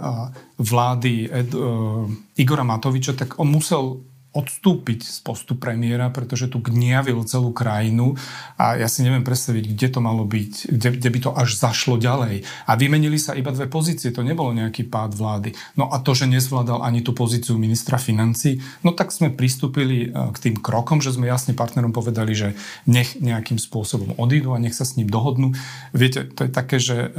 vlády 0.57 1.29
Ed, 1.29 1.53
uh, 1.53 2.09
Igora 2.37 2.65
Matoviča, 2.65 3.13
tak 3.13 3.37
on 3.37 3.53
musel 3.53 4.01
odstúpiť 4.37 5.01
z 5.01 5.17
postu 5.25 5.57
premiéra, 5.57 6.13
pretože 6.13 6.45
tu 6.45 6.61
gniavil 6.61 7.25
celú 7.25 7.49
krajinu 7.49 8.13
a 8.53 8.77
ja 8.77 8.85
si 8.85 9.01
neviem 9.01 9.25
predstaviť, 9.25 9.73
kde 9.73 9.87
to 9.89 9.99
malo 9.99 10.29
byť, 10.29 10.53
kde, 10.69 10.89
kde 11.01 11.09
by 11.09 11.19
to 11.25 11.31
až 11.33 11.57
zašlo 11.57 11.97
ďalej. 11.97 12.45
A 12.69 12.77
vymenili 12.77 13.17
sa 13.17 13.33
iba 13.33 13.49
dve 13.49 13.65
pozície, 13.65 14.13
to 14.13 14.21
nebolo 14.21 14.53
nejaký 14.53 14.85
pád 14.85 15.17
vlády. 15.17 15.57
No 15.73 15.89
a 15.89 15.97
to, 16.05 16.13
že 16.13 16.29
nezvládal 16.29 16.85
ani 16.85 17.01
tú 17.01 17.17
pozíciu 17.17 17.57
ministra 17.57 17.97
financí, 17.97 18.61
no 18.85 18.93
tak 18.93 19.09
sme 19.09 19.33
pristúpili 19.33 20.07
e, 20.07 20.09
k 20.13 20.37
tým 20.37 20.55
krokom, 20.61 21.01
že 21.01 21.17
sme 21.17 21.25
jasne 21.25 21.57
partnerom 21.57 21.89
povedali, 21.89 22.37
že 22.37 22.53
nech 22.85 23.17
nejakým 23.17 23.57
spôsobom 23.57 24.13
odídu 24.21 24.53
a 24.53 24.61
nech 24.61 24.77
sa 24.77 24.85
s 24.85 25.01
ním 25.01 25.09
dohodnú. 25.09 25.57
Viete, 25.97 26.29
to 26.29 26.45
je 26.45 26.51
také, 26.53 26.77
že 26.77 27.09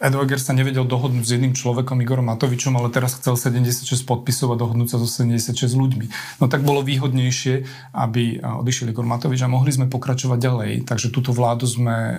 e, 0.00 0.06
Edwager 0.06 0.36
sa 0.36 0.52
nevedel 0.52 0.84
dohodnúť 0.84 1.24
s 1.24 1.32
jedným 1.32 1.56
človekom, 1.56 2.00
Igorom 2.04 2.28
Matovičom, 2.28 2.76
ale 2.76 2.92
teraz 2.92 3.16
chcel 3.16 3.36
76 3.40 3.88
podpisov 4.04 4.52
a 4.52 4.60
dohodnúť 4.60 4.92
sa 4.92 4.96
so 5.00 5.08
76 5.08 5.56
ľuďmi. 5.72 6.06
No 6.40 6.52
tak 6.52 6.60
bolo 6.62 6.84
výhodnejšie, 6.84 7.54
aby 7.96 8.44
odišiel 8.44 8.92
Igor 8.92 9.08
Matovič 9.08 9.40
a 9.40 9.52
mohli 9.52 9.72
sme 9.72 9.88
pokračovať 9.88 10.38
ďalej. 10.38 10.72
Takže 10.84 11.08
túto 11.08 11.32
vládu 11.32 11.64
sme 11.64 11.96
e, 11.96 12.16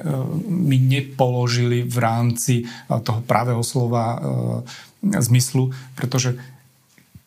my 0.50 0.78
nepoložili 0.82 1.86
v 1.86 1.98
rámci 2.02 2.56
e, 2.62 2.66
toho 2.90 3.22
pravého 3.22 3.62
slova 3.62 4.18
e, 4.18 5.22
zmyslu, 5.22 5.70
pretože 5.94 6.38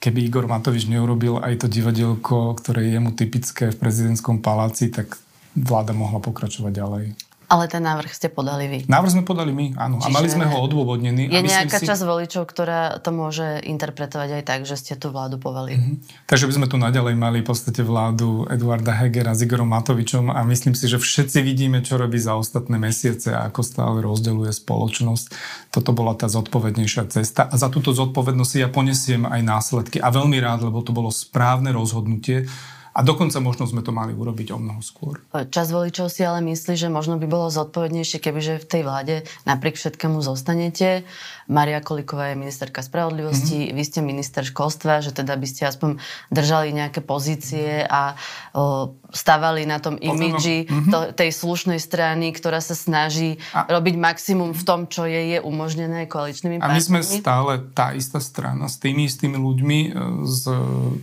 keby 0.01 0.27
Igor 0.27 0.49
Matovič 0.49 0.89
neurobil 0.89 1.39
aj 1.39 1.63
to 1.63 1.67
divadielko, 1.69 2.57
ktoré 2.59 2.89
je 2.91 2.99
mu 2.99 3.13
typické 3.13 3.71
v 3.71 3.79
prezidentskom 3.79 4.41
paláci, 4.41 4.89
tak 4.89 5.21
vláda 5.55 5.93
mohla 5.93 6.19
pokračovať 6.19 6.73
ďalej. 6.73 7.30
Ale 7.51 7.67
ten 7.67 7.83
návrh 7.83 8.15
ste 8.15 8.31
podali 8.31 8.71
vy. 8.71 8.79
Návrh 8.87 9.11
sme 9.11 9.23
podali 9.27 9.51
my, 9.51 9.75
áno. 9.75 9.99
Čiže 9.99 10.07
a 10.07 10.15
mali 10.15 10.29
sme 10.31 10.47
ho 10.47 10.57
odôvodnený. 10.63 11.35
Je 11.35 11.43
nejaká 11.43 11.83
si... 11.83 11.87
časť 11.91 12.07
voličov, 12.07 12.47
ktorá 12.47 13.03
to 13.03 13.11
môže 13.11 13.67
interpretovať 13.67 14.39
aj 14.39 14.43
tak, 14.47 14.61
že 14.71 14.79
ste 14.79 14.95
tú 14.95 15.11
vládu 15.11 15.43
povali. 15.43 15.75
Mm-hmm. 15.75 16.31
Takže 16.31 16.47
by 16.47 16.55
sme 16.55 16.67
tu 16.71 16.79
naďalej 16.79 17.19
mali 17.19 17.43
v 17.43 17.51
podstate 17.51 17.83
vládu 17.83 18.47
Eduarda 18.47 18.95
Hegera 18.95 19.35
s 19.35 19.43
Igorom 19.43 19.67
Matovičom 19.67 20.31
a 20.31 20.47
myslím 20.47 20.79
si, 20.79 20.87
že 20.87 21.03
všetci 21.03 21.43
vidíme, 21.43 21.83
čo 21.83 21.99
robí 21.99 22.23
za 22.23 22.39
ostatné 22.39 22.79
mesiace 22.79 23.35
a 23.35 23.51
ako 23.51 23.67
stále 23.67 23.99
rozdeluje 23.99 24.55
spoločnosť. 24.55 25.35
Toto 25.75 25.91
bola 25.91 26.15
tá 26.15 26.31
zodpovednejšia 26.31 27.11
cesta 27.11 27.51
a 27.51 27.55
za 27.59 27.67
túto 27.67 27.91
zodpovednosť 27.91 28.63
ja 28.63 28.71
ponesiem 28.71 29.27
aj 29.27 29.43
následky 29.43 29.99
a 29.99 30.15
veľmi 30.15 30.39
rád, 30.39 30.71
lebo 30.71 30.87
to 30.87 30.95
bolo 30.95 31.11
správne 31.11 31.75
rozhodnutie 31.75 32.47
a 32.91 33.01
dokonca 33.07 33.39
možno 33.39 33.71
sme 33.71 33.87
to 33.87 33.95
mali 33.95 34.11
urobiť 34.11 34.51
o 34.55 34.59
mnoho 34.59 34.83
skôr. 34.83 35.23
Čas 35.51 35.71
voličov 35.71 36.11
si 36.11 36.27
ale 36.27 36.43
myslí, 36.43 36.75
že 36.75 36.89
možno 36.91 37.17
by 37.17 37.27
bolo 37.31 37.47
zodpovednejšie, 37.53 38.19
kebyže 38.19 38.63
v 38.63 38.67
tej 38.67 38.83
vláde 38.83 39.17
napriek 39.47 39.79
všetkému 39.79 40.19
zostanete. 40.21 41.07
Maria 41.51 41.83
Koliková 41.83 42.31
je 42.31 42.39
ministerka 42.39 42.79
spravodlivosti, 42.79 43.67
mm-hmm. 43.67 43.75
vy 43.75 43.83
ste 43.83 44.01
minister 44.07 44.47
školstva, 44.47 45.03
že 45.03 45.11
teda 45.11 45.35
by 45.35 45.47
ste 45.51 45.67
aspoň 45.67 45.99
držali 46.31 46.71
nejaké 46.71 47.03
pozície 47.03 47.83
a 47.83 48.15
o, 48.55 48.95
stavali 49.11 49.67
na 49.67 49.83
tom 49.83 49.99
imidži 49.99 50.71
mm-hmm. 50.71 50.91
to, 50.95 50.99
tej 51.11 51.35
slušnej 51.35 51.83
strany, 51.83 52.31
ktorá 52.31 52.63
sa 52.63 52.79
snaží 52.79 53.43
a... 53.51 53.67
robiť 53.67 53.99
maximum 53.99 54.55
v 54.55 54.63
tom, 54.63 54.87
čo 54.87 55.11
je, 55.11 55.35
je 55.35 55.39
umožnené 55.43 56.07
koaličnými 56.07 56.63
partnermi. 56.63 56.71
A 56.71 56.79
my 56.79 56.87
sme 56.87 57.03
stále 57.03 57.53
tá 57.75 57.91
istá 57.99 58.23
strana 58.23 58.71
s 58.71 58.79
tými 58.79 59.11
istými 59.11 59.35
ľuďmi, 59.35 59.79
e, 59.83 59.91
s 60.31 60.47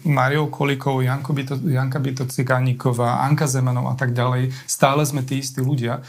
Mariou 0.08 0.48
Kolikovou, 0.48 1.04
Janko 1.04 1.36
by 1.36 1.44
to, 1.44 1.56
Janka 1.68 2.00
Byto 2.00 2.24
Cigániková, 2.24 3.20
Anka 3.28 3.52
Zemanov 3.52 3.92
a 3.92 4.00
tak 4.00 4.16
ďalej. 4.16 4.56
Stále 4.64 5.04
sme 5.04 5.28
tí 5.28 5.44
istí 5.44 5.60
ľudia, 5.60 6.00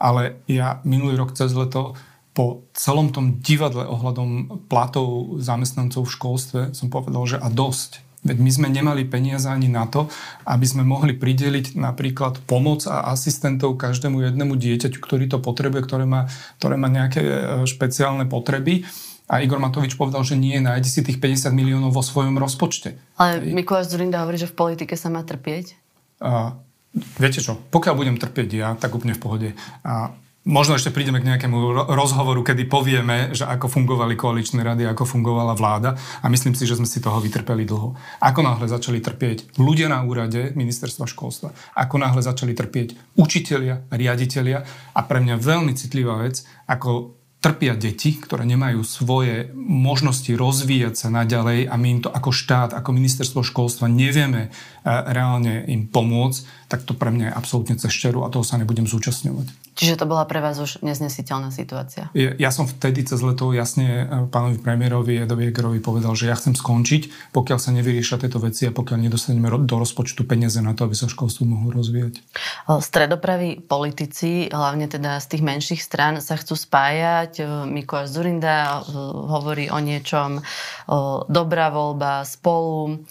ale 0.00 0.40
ja 0.48 0.80
minulý 0.88 1.20
rok 1.20 1.36
cez 1.36 1.52
leto 1.52 1.92
po 2.32 2.64
celom 2.72 3.12
tom 3.12 3.44
divadle 3.44 3.84
ohľadom 3.84 4.64
platov 4.72 5.36
zamestnancov 5.36 6.08
v 6.08 6.14
školstve 6.16 6.60
som 6.72 6.88
povedal, 6.88 7.24
že 7.28 7.36
a 7.36 7.52
dosť. 7.52 8.00
Veď 8.22 8.38
my 8.38 8.50
sme 8.54 8.68
nemali 8.70 9.02
peniaze 9.02 9.50
ani 9.50 9.66
na 9.66 9.90
to, 9.90 10.06
aby 10.46 10.62
sme 10.62 10.86
mohli 10.86 11.10
prideliť 11.10 11.74
napríklad 11.74 12.38
pomoc 12.46 12.86
a 12.86 13.10
asistentov 13.10 13.74
každému 13.74 14.22
jednému 14.22 14.54
dieťaťu, 14.54 15.02
ktorý 15.02 15.26
to 15.26 15.42
potrebuje, 15.42 15.82
ktoré 15.82 16.06
má, 16.06 16.30
ktoré 16.62 16.78
má 16.78 16.86
nejaké 16.86 17.18
e, 17.18 17.34
špeciálne 17.66 18.30
potreby. 18.30 18.86
A 19.26 19.42
Igor 19.42 19.58
Matovič 19.58 19.98
povedal, 19.98 20.22
že 20.22 20.38
nie, 20.38 20.54
nájde 20.62 20.86
si 20.86 21.00
tých 21.02 21.18
50 21.18 21.50
miliónov 21.50 21.90
vo 21.90 22.02
svojom 22.04 22.38
rozpočte. 22.38 22.94
Ale 23.18 23.42
Mikuláš 23.42 23.90
Zurinda 23.90 24.22
hovorí, 24.22 24.38
že 24.38 24.46
v 24.46 24.54
politike 24.54 24.94
sa 24.94 25.10
má 25.10 25.26
trpieť? 25.26 25.74
A, 26.22 26.54
viete 27.18 27.42
čo, 27.42 27.58
pokiaľ 27.74 27.94
budem 27.98 28.16
trpieť 28.22 28.48
ja, 28.54 28.68
tak 28.78 28.94
úplne 28.94 29.18
v 29.18 29.22
pohode. 29.22 29.48
A 29.82 30.14
možno 30.42 30.74
ešte 30.74 30.90
prídeme 30.90 31.22
k 31.22 31.28
nejakému 31.28 31.86
rozhovoru, 31.94 32.42
kedy 32.42 32.66
povieme, 32.66 33.30
že 33.30 33.46
ako 33.46 33.70
fungovali 33.70 34.18
koaličné 34.18 34.62
rady, 34.62 34.86
ako 34.90 35.06
fungovala 35.06 35.54
vláda. 35.54 35.94
A 36.22 36.26
myslím 36.26 36.58
si, 36.58 36.66
že 36.66 36.74
sme 36.74 36.88
si 36.88 36.98
toho 36.98 37.22
vytrpeli 37.22 37.62
dlho. 37.62 37.94
Ako 38.18 38.40
náhle 38.42 38.66
začali 38.66 38.98
trpieť 38.98 39.58
ľudia 39.58 39.86
na 39.86 40.02
úrade 40.02 40.50
ministerstva 40.58 41.06
školstva, 41.06 41.54
ako 41.78 41.96
náhle 42.02 42.22
začali 42.22 42.54
trpieť 42.58 43.18
učitelia, 43.18 43.86
riaditelia? 43.94 44.66
A 44.94 45.00
pre 45.06 45.22
mňa 45.22 45.38
veľmi 45.38 45.72
citlivá 45.78 46.18
vec, 46.18 46.42
ako 46.66 47.22
trpia 47.42 47.74
deti, 47.74 48.14
ktoré 48.14 48.46
nemajú 48.46 48.86
svoje 48.86 49.50
možnosti 49.58 50.30
rozvíjať 50.30 50.94
sa 50.94 51.08
naďalej 51.10 51.66
a 51.66 51.74
my 51.74 51.98
im 51.98 52.00
to 52.06 52.08
ako 52.14 52.30
štát, 52.30 52.70
ako 52.70 52.94
ministerstvo 52.94 53.42
školstva 53.42 53.90
nevieme 53.90 54.46
eh, 54.46 54.50
reálne 54.86 55.66
im 55.66 55.90
pomôcť, 55.90 56.61
tak 56.72 56.88
to 56.88 56.96
pre 56.96 57.12
mňa 57.12 57.28
je 57.28 57.36
absolútne 57.36 57.76
cez 57.76 57.92
a 58.00 58.32
toho 58.32 58.40
sa 58.40 58.56
nebudem 58.56 58.88
zúčastňovať. 58.88 59.76
Čiže 59.76 60.00
to 60.00 60.08
bola 60.08 60.24
pre 60.24 60.40
vás 60.40 60.56
už 60.56 60.80
neznesiteľná 60.80 61.52
situácia? 61.52 62.08
Ja, 62.16 62.32
ja 62.32 62.48
som 62.48 62.64
vtedy 62.64 63.04
cez 63.04 63.20
leto 63.20 63.52
jasne 63.52 64.08
e, 64.08 64.24
pánovi 64.32 64.56
premiérovi 64.56 65.20
Edovi 65.20 65.52
Egerovi 65.52 65.84
povedal, 65.84 66.16
že 66.16 66.32
ja 66.32 66.36
chcem 66.40 66.56
skončiť, 66.56 67.32
pokiaľ 67.36 67.58
sa 67.60 67.76
nevyriešia 67.76 68.24
tieto 68.24 68.40
veci 68.40 68.64
a 68.64 68.72
pokiaľ 68.72 69.04
nedostaneme 69.04 69.52
do 69.68 69.76
rozpočtu 69.76 70.24
peniaze 70.24 70.64
na 70.64 70.72
to, 70.72 70.88
aby 70.88 70.96
sa 70.96 71.12
školstvo 71.12 71.44
mohlo 71.44 71.76
rozvíjať. 71.76 72.24
Stredopraví 72.68 73.60
politici, 73.64 74.48
hlavne 74.48 74.88
teda 74.88 75.20
z 75.20 75.26
tých 75.28 75.42
menších 75.44 75.80
strán, 75.84 76.24
sa 76.24 76.40
chcú 76.40 76.56
spájať. 76.56 77.32
E, 77.40 77.68
Mikuláš 77.68 78.16
Zurinda 78.16 78.80
e, 78.80 78.96
hovorí 79.28 79.68
o 79.68 79.76
niečom, 79.76 80.40
dobrá 81.28 81.68
voľba, 81.72 82.24
spolu 82.24 83.04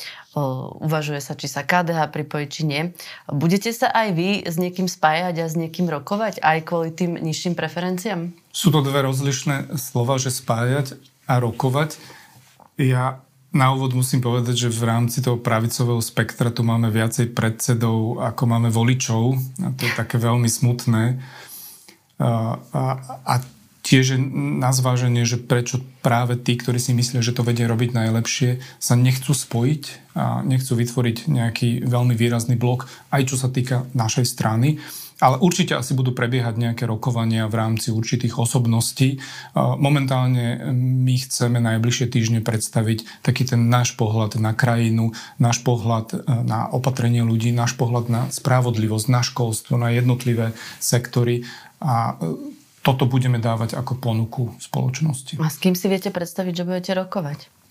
uvažuje 0.80 1.20
sa, 1.20 1.36
či 1.36 1.52
sa 1.52 1.68
KDH 1.68 2.08
pripojí, 2.08 2.48
či 2.48 2.64
nie. 2.64 2.96
Budete 3.28 3.76
sa 3.76 3.92
aj 3.92 4.08
vy 4.16 4.30
s 4.48 4.56
niekým 4.56 4.88
spájať 4.88 5.36
a 5.44 5.46
s 5.52 5.60
niekým 5.60 5.92
rokovať, 5.92 6.40
aj 6.40 6.58
kvôli 6.64 6.96
tým 6.96 7.20
nižším 7.20 7.52
preferenciám? 7.52 8.32
Sú 8.56 8.72
to 8.72 8.80
dve 8.80 9.04
rozlišné 9.04 9.76
slova, 9.76 10.16
že 10.16 10.32
spájať 10.32 10.96
a 11.28 11.40
rokovať. 11.44 12.00
Ja 12.80 13.20
na 13.52 13.76
úvod 13.76 13.92
musím 13.92 14.24
povedať, 14.24 14.68
že 14.68 14.70
v 14.72 14.88
rámci 14.88 15.20
toho 15.20 15.36
pravicového 15.36 16.00
spektra 16.00 16.56
tu 16.56 16.64
máme 16.64 16.88
viacej 16.88 17.36
predsedov, 17.36 18.24
ako 18.24 18.44
máme 18.48 18.72
voličov. 18.72 19.36
A 19.60 19.76
to 19.76 19.84
je 19.84 19.94
také 20.00 20.16
veľmi 20.16 20.48
smutné. 20.48 21.20
A, 22.24 22.56
a, 22.72 22.84
a 23.28 23.34
tiež 23.92 24.16
na 24.64 24.72
zváženie, 24.72 25.28
že 25.28 25.36
prečo 25.36 25.84
práve 26.00 26.40
tí, 26.40 26.56
ktorí 26.56 26.80
si 26.80 26.96
myslia, 26.96 27.20
že 27.20 27.36
to 27.36 27.44
vedia 27.44 27.68
robiť 27.68 27.92
najlepšie, 27.92 28.64
sa 28.80 28.96
nechcú 28.96 29.36
spojiť 29.36 30.16
a 30.16 30.40
nechcú 30.48 30.80
vytvoriť 30.80 31.28
nejaký 31.28 31.84
veľmi 31.84 32.16
výrazný 32.16 32.56
blok, 32.56 32.88
aj 33.12 33.28
čo 33.28 33.36
sa 33.36 33.52
týka 33.52 33.92
našej 33.92 34.24
strany. 34.24 34.80
Ale 35.22 35.38
určite 35.38 35.78
asi 35.78 35.94
budú 35.94 36.18
prebiehať 36.18 36.58
nejaké 36.58 36.90
rokovania 36.90 37.46
v 37.46 37.54
rámci 37.54 37.94
určitých 37.94 38.42
osobností. 38.42 39.22
Momentálne 39.54 40.74
my 40.74 41.16
chceme 41.22 41.62
najbližšie 41.62 42.10
týždne 42.10 42.42
predstaviť 42.42 43.22
taký 43.22 43.46
ten 43.46 43.70
náš 43.70 43.94
pohľad 43.94 44.42
na 44.42 44.58
krajinu, 44.58 45.14
náš 45.38 45.62
pohľad 45.62 46.08
e, 46.10 46.18
na 46.26 46.74
opatrenie 46.74 47.22
ľudí, 47.22 47.54
náš 47.54 47.78
pohľad 47.78 48.10
na 48.10 48.22
spravodlivosť, 48.34 49.08
na 49.14 49.22
školstvo, 49.22 49.78
na 49.78 49.94
jednotlivé 49.94 50.58
sektory. 50.82 51.46
A 51.78 52.18
e, 52.18 52.61
toto 52.82 53.06
budeme 53.06 53.38
dávať 53.38 53.78
ako 53.78 54.02
ponuku 54.02 54.44
spoločnosti. 54.58 55.38
A 55.38 55.50
s 55.50 55.58
kým 55.62 55.78
si 55.78 55.86
viete 55.86 56.10
predstaviť, 56.10 56.54
že 56.54 56.68
budete 56.68 56.92
rokovať? 56.98 57.62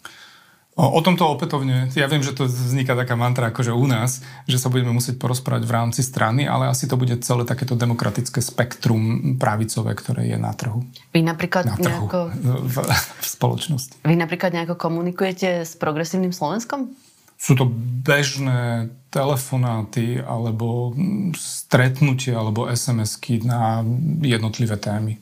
O, 0.78 0.86
o 0.96 1.00
tomto 1.02 1.26
opätovne, 1.26 1.90
ja 1.98 2.06
viem, 2.06 2.22
že 2.22 2.30
to 2.30 2.46
vzniká 2.46 2.94
taká 2.94 3.18
mantra 3.18 3.50
akože 3.50 3.74
u 3.74 3.84
nás, 3.90 4.22
že 4.46 4.56
sa 4.56 4.70
budeme 4.70 4.94
musieť 4.94 5.18
porozprávať 5.18 5.66
v 5.66 5.72
rámci 5.74 6.00
strany, 6.00 6.46
ale 6.46 6.70
asi 6.70 6.86
to 6.86 6.94
bude 6.94 7.12
celé 7.26 7.42
takéto 7.42 7.74
demokratické 7.74 8.38
spektrum 8.38 9.34
pravicové, 9.36 9.98
ktoré 9.98 10.30
je 10.30 10.38
na 10.38 10.54
trhu. 10.54 10.86
Vy 11.10 11.26
napríklad 11.26 11.68
na 11.68 11.76
trhu, 11.76 12.06
nejako... 12.06 12.18
V, 12.70 12.76
v 12.86 13.26
spoločnosti. 13.26 13.98
Vy 14.06 14.14
napríklad 14.14 14.54
nejako 14.54 14.78
komunikujete 14.78 15.66
s 15.66 15.74
progresívnym 15.74 16.30
Slovenskom? 16.30 16.94
Sú 17.40 17.56
to 17.56 17.64
bežné 18.04 18.92
telefonáty 19.08 20.20
alebo 20.20 20.92
stretnutie 21.32 22.36
alebo 22.36 22.68
SMS-ky 22.68 23.40
na 23.48 23.80
jednotlivé 24.20 24.76
témy. 24.76 25.16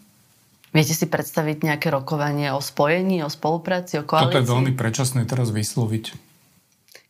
Viete 0.74 0.92
si 0.92 1.06
predstaviť 1.06 1.64
nejaké 1.64 1.88
rokovanie 1.88 2.50
o 2.52 2.60
spojení, 2.60 3.22
o 3.22 3.30
spolupráci, 3.30 4.02
o 4.02 4.04
koalícii? 4.04 4.34
Toto 4.34 4.42
je 4.42 4.50
veľmi 4.50 4.72
predčasné 4.74 5.24
teraz 5.24 5.48
vysloviť. 5.54 6.04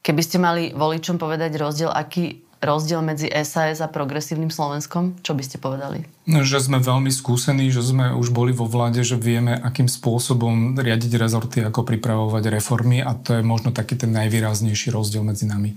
Keby 0.05 0.23
ste 0.23 0.39
mali 0.39 0.71
voličom 0.77 1.19
povedať 1.19 1.59
rozdiel, 1.59 1.91
aký 1.91 2.48
rozdiel 2.59 3.01
medzi 3.03 3.31
SAS 3.43 3.79
a 3.83 3.89
progresívnym 3.89 4.51
Slovenskom? 4.51 5.19
Čo 5.23 5.33
by 5.35 5.43
ste 5.43 5.57
povedali? 5.59 6.05
No, 6.29 6.45
že 6.45 6.61
sme 6.61 6.83
veľmi 6.83 7.09
skúsení, 7.09 7.73
že 7.73 7.81
sme 7.81 8.13
už 8.13 8.31
boli 8.35 8.53
vo 8.53 8.69
vláde, 8.69 9.01
že 9.01 9.17
vieme, 9.17 9.57
akým 9.57 9.89
spôsobom 9.89 10.77
riadiť 10.77 11.13
rezorty, 11.17 11.65
ako 11.65 11.89
pripravovať 11.89 12.45
reformy 12.53 13.01
a 13.01 13.17
to 13.17 13.41
je 13.41 13.43
možno 13.43 13.73
taký 13.73 13.97
ten 13.97 14.13
najvýraznejší 14.13 14.93
rozdiel 14.93 15.25
medzi 15.25 15.49
nami. 15.49 15.73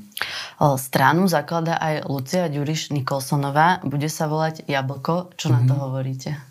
Stranu 0.59 1.25
zaklada 1.31 1.79
aj 1.79 2.05
Lucia 2.11 2.51
Ďuriš 2.51 2.91
Nikolsonová. 2.93 3.79
Bude 3.81 4.11
sa 4.11 4.27
volať 4.27 4.67
Jablko. 4.67 5.33
Čo 5.39 5.49
mm-hmm. 5.49 5.55
na 5.55 5.69
to 5.69 5.73
mhm. 5.73 5.81
hovoríte? 5.81 6.50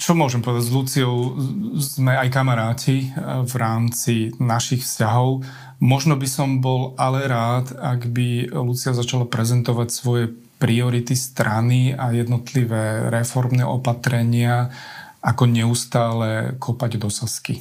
Čo 0.00 0.16
môžem 0.16 0.40
povedať? 0.40 0.72
S 0.72 0.72
Luciou 0.72 1.36
sme 1.76 2.16
aj 2.16 2.32
kamaráti 2.32 3.12
v 3.44 3.54
rámci 3.60 4.32
našich 4.40 4.88
vzťahov. 4.88 5.44
Možno 5.84 6.16
by 6.16 6.24
som 6.24 6.64
bol 6.64 6.96
ale 6.96 7.28
rád, 7.28 7.76
ak 7.76 8.08
by 8.08 8.48
Lucia 8.56 8.96
začala 8.96 9.28
prezentovať 9.28 9.88
svoje 9.92 10.24
priority 10.56 11.12
strany 11.12 11.92
a 11.92 12.08
jednotlivé 12.16 13.12
reformné 13.12 13.68
opatrenia 13.68 14.72
ako 15.20 15.44
neustále 15.44 16.56
kopať 16.56 16.96
do 16.96 17.12
sasky. 17.12 17.60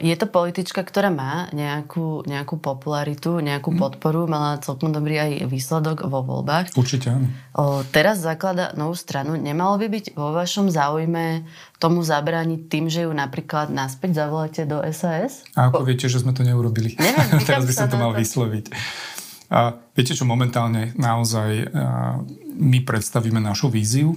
Je 0.00 0.14
to 0.16 0.26
politička, 0.26 0.80
ktorá 0.82 1.12
má 1.12 1.50
nejakú, 1.52 2.24
nejakú 2.24 2.56
popularitu, 2.58 3.38
nejakú 3.38 3.74
mm. 3.74 3.78
podporu, 3.78 4.26
mala 4.26 4.62
celkom 4.62 4.90
dobrý 4.90 5.20
aj 5.20 5.32
výsledok 5.50 6.06
vo 6.08 6.24
voľbách. 6.24 6.74
Určite 6.74 7.12
áno. 7.12 7.28
Teraz 7.94 8.22
zaklada 8.22 8.74
novú 8.74 8.96
stranu. 8.98 9.38
Nemalo 9.38 9.78
by 9.78 9.86
byť 9.90 10.04
vo 10.18 10.34
vašom 10.34 10.72
záujme 10.72 11.46
tomu 11.78 12.02
zabrániť 12.02 12.60
tým, 12.66 12.88
že 12.90 13.06
ju 13.06 13.12
napríklad 13.12 13.70
naspäť 13.70 14.26
zavoláte 14.26 14.62
do 14.64 14.80
SAS? 14.90 15.46
A 15.54 15.70
ako 15.70 15.82
po... 15.82 15.86
viete, 15.86 16.06
že 16.10 16.22
sme 16.22 16.34
to 16.34 16.42
neurobili? 16.42 16.96
Neviem, 16.96 17.42
Teraz 17.48 17.68
by 17.68 17.74
som 17.74 17.88
to 17.90 17.98
mal 18.00 18.12
to... 18.16 18.20
vysloviť. 18.22 18.64
A 19.52 19.76
viete 19.94 20.16
čo, 20.16 20.26
momentálne 20.26 20.96
naozaj 20.96 21.68
my 22.58 22.78
predstavíme 22.82 23.38
našu 23.38 23.70
víziu, 23.70 24.16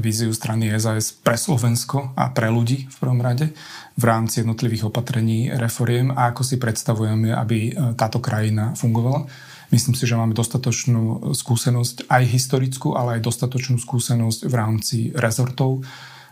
víziu 0.00 0.32
strany 0.34 0.72
SAS 0.78 1.12
pre 1.12 1.36
Slovensko 1.38 2.14
a 2.16 2.30
pre 2.32 2.48
ľudí 2.48 2.88
v 2.88 2.96
prvom 2.96 3.20
rade 3.20 3.52
v 3.94 4.04
rámci 4.04 4.42
jednotlivých 4.42 4.90
opatrení, 4.90 5.52
reforiem 5.54 6.10
a 6.10 6.34
ako 6.34 6.42
si 6.42 6.56
predstavujeme, 6.58 7.30
aby 7.30 7.74
táto 7.94 8.18
krajina 8.18 8.74
fungovala. 8.74 9.26
Myslím 9.70 9.98
si, 9.98 10.06
že 10.06 10.14
máme 10.14 10.38
dostatočnú 10.38 11.34
skúsenosť, 11.34 12.06
aj 12.06 12.22
historickú, 12.30 12.94
ale 12.94 13.18
aj 13.18 13.26
dostatočnú 13.26 13.82
skúsenosť 13.82 14.46
v 14.46 14.54
rámci 14.54 14.96
rezortov. 15.14 15.82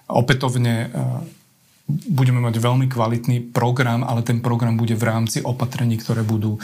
Opätovne 0.07 0.91
budeme 2.09 2.41
mať 2.41 2.59
veľmi 2.59 2.87
kvalitný 2.89 3.55
program, 3.55 4.03
ale 4.03 4.25
ten 4.25 4.41
program 4.41 4.77
bude 4.77 4.97
v 4.97 5.05
rámci 5.05 5.45
opatrení, 5.45 6.01
ktoré 6.01 6.25
budú 6.25 6.57
e, 6.57 6.61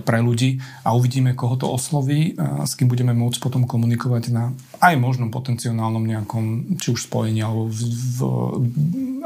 pre 0.00 0.18
ľudí 0.24 0.58
a 0.82 0.96
uvidíme, 0.96 1.36
koho 1.36 1.56
to 1.60 1.66
osloví, 1.68 2.34
s 2.64 2.72
kým 2.74 2.88
budeme 2.88 3.12
môcť 3.12 3.38
potom 3.38 3.68
komunikovať 3.68 4.24
na 4.32 4.50
aj 4.80 4.96
možnom 4.96 5.28
potenciálnom 5.28 6.00
nejakom, 6.00 6.76
či 6.80 6.96
už 6.96 7.06
spojení, 7.06 7.44
alebo 7.44 7.68
v, 7.68 7.80
v, 7.84 8.18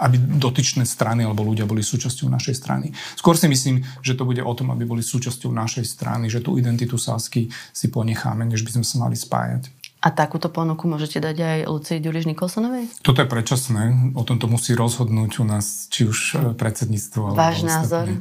aby 0.02 0.16
dotyčné 0.18 0.82
strany 0.82 1.22
alebo 1.22 1.46
ľudia 1.46 1.64
boli 1.64 1.80
súčasťou 1.80 2.26
našej 2.26 2.54
strany. 2.58 2.90
Skôr 3.14 3.38
si 3.38 3.46
myslím, 3.46 3.86
že 4.02 4.18
to 4.18 4.26
bude 4.26 4.42
o 4.42 4.54
tom, 4.58 4.74
aby 4.74 4.82
boli 4.82 5.00
súčasťou 5.00 5.54
našej 5.54 5.86
strany, 5.86 6.26
že 6.26 6.42
tú 6.42 6.58
identitu 6.58 6.98
Sásky 6.98 7.46
si 7.70 7.86
ponecháme, 7.86 8.42
než 8.50 8.66
by 8.66 8.80
sme 8.80 8.84
sa 8.86 8.96
mali 9.06 9.14
spájať. 9.14 9.83
A 10.04 10.12
takúto 10.12 10.52
ponuku 10.52 10.84
môžete 10.84 11.16
dať 11.16 11.36
aj 11.40 11.58
Lucii 11.64 11.96
Ďuriš 12.04 12.28
Nikolsonovej? 12.28 12.92
Toto 13.00 13.24
je 13.24 13.28
predčasné. 13.28 14.12
O 14.12 14.20
tomto 14.20 14.52
musí 14.52 14.76
rozhodnúť 14.76 15.40
u 15.40 15.48
nás, 15.48 15.88
či 15.88 16.04
už 16.04 16.18
e, 16.20 16.36
predsedníctvo. 16.52 17.32
Váš 17.32 17.64
názor? 17.64 18.12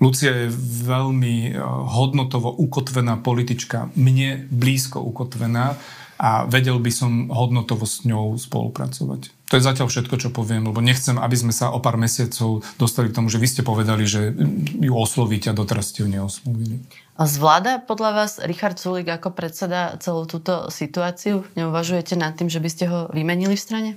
Lucia 0.00 0.32
je 0.32 0.48
veľmi 0.88 1.52
e, 1.52 1.60
hodnotovo 1.92 2.48
ukotvená 2.56 3.20
politička, 3.20 3.92
mne 4.00 4.48
blízko 4.48 5.04
ukotvená 5.04 5.76
a 6.16 6.48
vedel 6.48 6.80
by 6.80 6.88
som 6.88 7.28
hodnotovo 7.28 7.84
s 7.84 8.08
ňou 8.08 8.40
spolupracovať. 8.40 9.28
To 9.52 9.60
je 9.60 9.66
zatiaľ 9.66 9.92
všetko, 9.92 10.16
čo 10.16 10.32
poviem, 10.32 10.64
lebo 10.64 10.80
nechcem, 10.80 11.20
aby 11.20 11.36
sme 11.36 11.52
sa 11.52 11.68
o 11.68 11.84
pár 11.84 12.00
mesiacov 12.00 12.64
dostali 12.80 13.12
k 13.12 13.16
tomu, 13.20 13.28
že 13.28 13.36
vy 13.36 13.48
ste 13.50 13.60
povedali, 13.60 14.08
že 14.08 14.32
ju 14.80 14.94
oslovíte 14.96 15.52
a 15.52 15.58
doteraz 15.58 15.92
ste 15.92 16.00
ju 16.00 16.08
neoslovili. 16.08 16.80
Zvláda 17.14 17.78
podľa 17.78 18.10
vás 18.10 18.32
Richard 18.42 18.74
Sulik 18.74 19.06
ako 19.06 19.30
predseda 19.38 19.94
celú 20.02 20.26
túto 20.26 20.66
situáciu? 20.66 21.46
Neuvažujete 21.54 22.18
nad 22.18 22.34
tým, 22.34 22.50
že 22.50 22.58
by 22.58 22.68
ste 22.70 22.84
ho 22.90 23.06
vymenili 23.14 23.54
v 23.54 23.62
strane? 23.62 23.90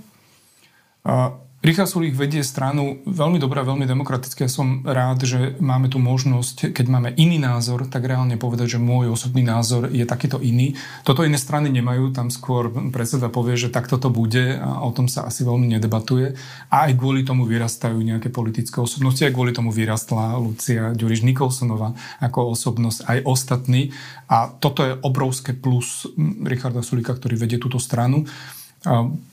Richard 1.67 1.91
Sulik 1.91 2.15
vedie 2.15 2.47
stranu 2.47 3.03
veľmi 3.03 3.43
dobrá, 3.43 3.59
veľmi 3.59 3.83
demokratické. 3.83 4.47
Ja 4.47 4.51
som 4.55 4.87
rád, 4.87 5.27
že 5.27 5.59
máme 5.59 5.91
tu 5.91 5.99
možnosť, 5.99 6.71
keď 6.71 6.85
máme 6.87 7.11
iný 7.19 7.43
názor, 7.43 7.91
tak 7.91 8.07
reálne 8.07 8.39
povedať, 8.39 8.79
že 8.79 8.79
môj 8.79 9.11
osobný 9.11 9.43
názor 9.43 9.91
je 9.91 10.07
takýto 10.07 10.39
iný. 10.39 10.79
Toto 11.03 11.27
iné 11.27 11.35
strany 11.35 11.67
nemajú, 11.67 12.15
tam 12.15 12.31
skôr 12.31 12.71
predseda 12.71 13.27
povie, 13.27 13.59
že 13.59 13.67
takto 13.67 13.99
to 13.99 14.07
bude 14.07 14.55
a 14.55 14.79
o 14.79 14.95
tom 14.95 15.11
sa 15.11 15.27
asi 15.27 15.43
veľmi 15.43 15.67
nedebatuje. 15.75 16.39
A 16.71 16.87
aj 16.87 16.95
kvôli 16.95 17.27
tomu 17.27 17.43
vyrastajú 17.43 17.99
nejaké 17.99 18.31
politické 18.31 18.79
osobnosti, 18.79 19.27
aj 19.27 19.35
kvôli 19.35 19.51
tomu 19.51 19.75
vyrastla 19.75 20.39
Lucia 20.39 20.95
Ďuriš 20.95 21.27
Nikolsonová 21.27 21.91
ako 22.23 22.55
osobnosť, 22.55 23.11
aj 23.11 23.19
ostatní. 23.27 23.91
A 24.31 24.55
toto 24.55 24.87
je 24.87 24.95
obrovské 25.03 25.51
plus 25.51 26.07
Richarda 26.47 26.79
Sulika, 26.79 27.11
ktorý 27.11 27.35
vedie 27.35 27.59
túto 27.59 27.75
stranu. 27.75 28.23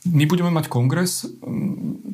My 0.05 0.25
budeme 0.27 0.51
mať 0.51 0.67
kongres. 0.67 1.31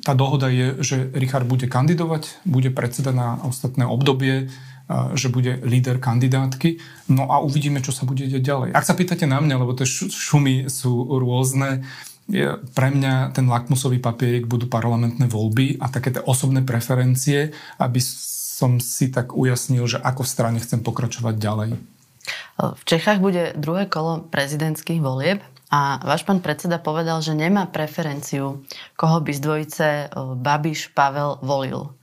Tá 0.04 0.12
dohoda 0.12 0.52
je, 0.52 0.76
že 0.84 1.08
Richard 1.16 1.48
bude 1.48 1.64
kandidovať, 1.64 2.44
bude 2.44 2.68
predseda 2.68 3.16
na 3.16 3.40
ostatné 3.40 3.88
obdobie, 3.88 4.52
že 5.16 5.32
bude 5.32 5.62
líder 5.64 6.02
kandidátky. 6.02 6.82
No 7.08 7.32
a 7.32 7.40
uvidíme, 7.40 7.80
čo 7.80 7.94
sa 7.94 8.04
bude 8.04 8.28
deť 8.28 8.42
ďalej. 8.42 8.68
Ak 8.76 8.84
sa 8.84 8.92
pýtate 8.92 9.24
na 9.24 9.40
mňa, 9.40 9.56
lebo 9.56 9.72
tie 9.72 9.88
šumy 9.88 10.68
sú 10.68 11.16
rôzne, 11.16 11.86
pre 12.78 12.88
mňa 12.94 13.34
ten 13.34 13.50
lakmusový 13.50 13.98
papierik 13.98 14.46
budú 14.46 14.70
parlamentné 14.70 15.26
voľby 15.26 15.82
a 15.82 15.90
také 15.90 16.14
tie 16.14 16.22
osobné 16.22 16.62
preferencie, 16.62 17.50
aby 17.78 17.98
som 18.02 18.78
si 18.78 19.10
tak 19.10 19.34
ujasnil, 19.34 19.82
že 19.88 19.98
ako 19.98 20.22
v 20.22 20.30
strane 20.30 20.58
chcem 20.62 20.84
pokračovať 20.84 21.34
ďalej. 21.40 21.70
V 22.60 22.82
Čechách 22.84 23.18
bude 23.24 23.56
druhé 23.56 23.88
kolo 23.88 24.22
prezidentských 24.28 25.00
volieb. 25.00 25.40
A 25.70 26.02
váš 26.02 26.26
pán 26.26 26.42
predseda 26.42 26.82
povedal, 26.82 27.22
že 27.22 27.30
nemá 27.30 27.70
preferenciu, 27.70 28.66
koho 28.98 29.22
by 29.22 29.30
z 29.30 29.40
dvojice 29.40 29.86
Babiš 30.34 30.90
Pavel 30.90 31.38
volil. 31.46 31.94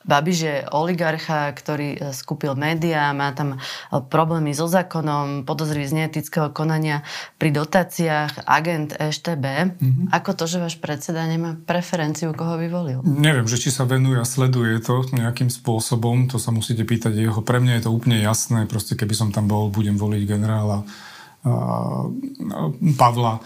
Babiš 0.00 0.38
je 0.40 0.56
oligarcha, 0.72 1.52
ktorý 1.52 1.88
e, 1.92 1.98
skúpil 2.16 2.56
médiá, 2.56 3.12
má 3.12 3.36
tam 3.36 3.54
e, 3.54 3.58
problémy 4.00 4.56
so 4.56 4.64
zákonom, 4.64 5.44
podozrivý 5.44 5.84
z 5.84 5.96
neetického 6.00 6.56
konania 6.56 7.04
pri 7.36 7.52
dotáciách, 7.52 8.48
agent 8.48 8.96
EŠTB. 8.96 9.44
Mm-hmm. 9.76 10.06
Ako 10.08 10.32
to, 10.32 10.48
že 10.48 10.56
váš 10.56 10.80
predseda 10.80 11.20
nemá 11.28 11.60
preferenciu, 11.68 12.32
koho 12.32 12.56
by 12.56 12.68
volil? 12.72 13.04
Neviem, 13.04 13.44
že 13.44 13.60
či 13.60 13.68
sa 13.68 13.84
venuje 13.84 14.16
a 14.16 14.24
sleduje 14.24 14.80
to 14.80 15.04
nejakým 15.12 15.52
spôsobom, 15.52 16.32
to 16.32 16.40
sa 16.40 16.48
musíte 16.48 16.88
pýtať 16.88 17.20
jeho. 17.20 17.44
Pre 17.44 17.60
mňa 17.60 17.76
je 17.76 17.82
to 17.84 17.92
úplne 17.92 18.24
jasné, 18.24 18.64
proste 18.64 18.96
keby 18.96 19.12
som 19.12 19.28
tam 19.28 19.52
bol, 19.52 19.68
budem 19.68 20.00
voliť 20.00 20.22
generála 20.24 20.80
Pavla, 22.96 23.40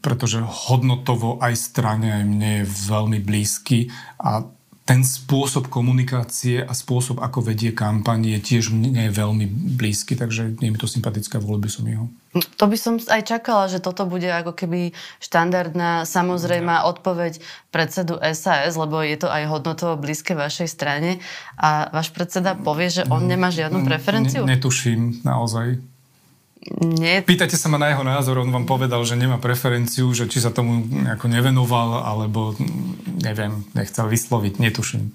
pretože 0.00 0.38
hodnotovo 0.38 1.42
aj 1.42 1.54
strane, 1.58 2.22
aj 2.22 2.24
mne 2.24 2.50
je 2.62 2.64
veľmi 2.86 3.18
blízky 3.18 3.90
a 4.22 4.46
ten 4.84 5.00
spôsob 5.00 5.72
komunikácie 5.72 6.60
a 6.60 6.76
spôsob, 6.76 7.16
ako 7.16 7.40
vedie 7.40 7.72
kampaň, 7.72 8.36
je 8.36 8.40
tiež 8.52 8.68
mne 8.68 9.08
veľmi 9.08 9.48
blízky, 9.80 10.12
takže 10.12 10.60
nie 10.60 10.68
je 10.68 10.72
mi 10.76 10.78
to 10.78 10.84
sympatické, 10.84 11.40
volil 11.40 11.64
by 11.64 11.70
som 11.72 11.88
jeho. 11.88 12.04
To 12.60 12.68
by 12.68 12.76
som 12.76 13.00
aj 13.00 13.24
čakala, 13.24 13.64
že 13.72 13.80
toto 13.80 14.04
bude 14.04 14.28
ako 14.28 14.52
keby 14.52 14.92
štandardná, 15.24 16.04
samozrejmá 16.04 16.84
odpoveď 16.84 17.40
predsedu 17.72 18.20
SAS, 18.36 18.76
lebo 18.76 19.00
je 19.00 19.16
to 19.16 19.32
aj 19.32 19.48
hodnotovo 19.48 19.96
blízke 19.96 20.36
vašej 20.36 20.68
strane 20.68 21.16
a 21.56 21.88
váš 21.88 22.12
predseda 22.12 22.52
povie, 22.52 22.92
že 22.92 23.08
on 23.08 23.24
nemá 23.24 23.48
žiadnu 23.48 23.88
preferenciu? 23.88 24.44
Ne, 24.44 24.60
netuším 24.60 25.24
naozaj. 25.24 25.80
Nie. 26.80 27.20
Pýtate 27.20 27.60
sa 27.60 27.68
ma 27.68 27.76
na 27.76 27.92
jeho 27.92 28.00
názor, 28.00 28.40
on 28.40 28.48
vám 28.48 28.64
povedal, 28.64 29.04
že 29.04 29.20
nemá 29.20 29.36
preferenciu, 29.36 30.08
že 30.16 30.24
či 30.24 30.40
sa 30.40 30.48
tomu 30.48 30.80
nejako 30.88 31.28
nevenoval, 31.28 32.00
alebo 32.00 32.56
neviem, 33.20 33.68
nechcel 33.76 34.08
vysloviť, 34.08 34.56
netuším. 34.56 35.12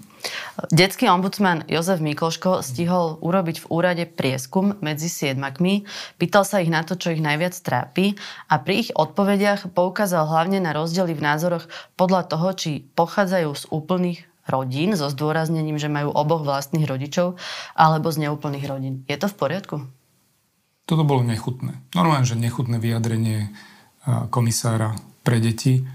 Detský 0.70 1.08
ombudsman 1.08 1.64
Jozef 1.66 2.04
Mikloško 2.04 2.62
stihol 2.62 3.18
urobiť 3.24 3.64
v 3.64 3.70
úrade 3.72 4.04
prieskum 4.06 4.76
medzi 4.84 5.08
siedmakmi, 5.08 5.88
pýtal 6.20 6.44
sa 6.44 6.60
ich 6.60 6.70
na 6.70 6.84
to, 6.84 7.00
čo 7.00 7.16
ich 7.16 7.24
najviac 7.24 7.56
trápi 7.56 8.20
a 8.52 8.60
pri 8.60 8.86
ich 8.86 8.90
odpovediach 8.94 9.72
poukázal 9.72 10.28
hlavne 10.28 10.60
na 10.60 10.76
rozdiely 10.76 11.16
v 11.16 11.24
názoroch 11.24 11.66
podľa 11.96 12.30
toho, 12.30 12.52
či 12.54 12.84
pochádzajú 12.94 13.50
z 13.56 13.64
úplných 13.74 14.20
rodín, 14.50 14.98
so 14.98 15.08
zdôraznením, 15.08 15.78
že 15.80 15.88
majú 15.88 16.12
oboch 16.12 16.44
vlastných 16.44 16.90
rodičov, 16.90 17.38
alebo 17.78 18.10
z 18.12 18.28
neúplných 18.28 18.66
rodín. 18.66 18.96
Je 19.08 19.16
to 19.16 19.30
v 19.30 19.38
poriadku? 19.38 19.76
Toto 20.90 21.06
bolo 21.06 21.22
nechutné. 21.22 21.78
Normálne, 21.94 22.26
že 22.26 22.34
nechutné 22.34 22.82
vyjadrenie 22.82 23.54
komisára 24.34 24.98
pre 25.22 25.38
deti. 25.38 25.86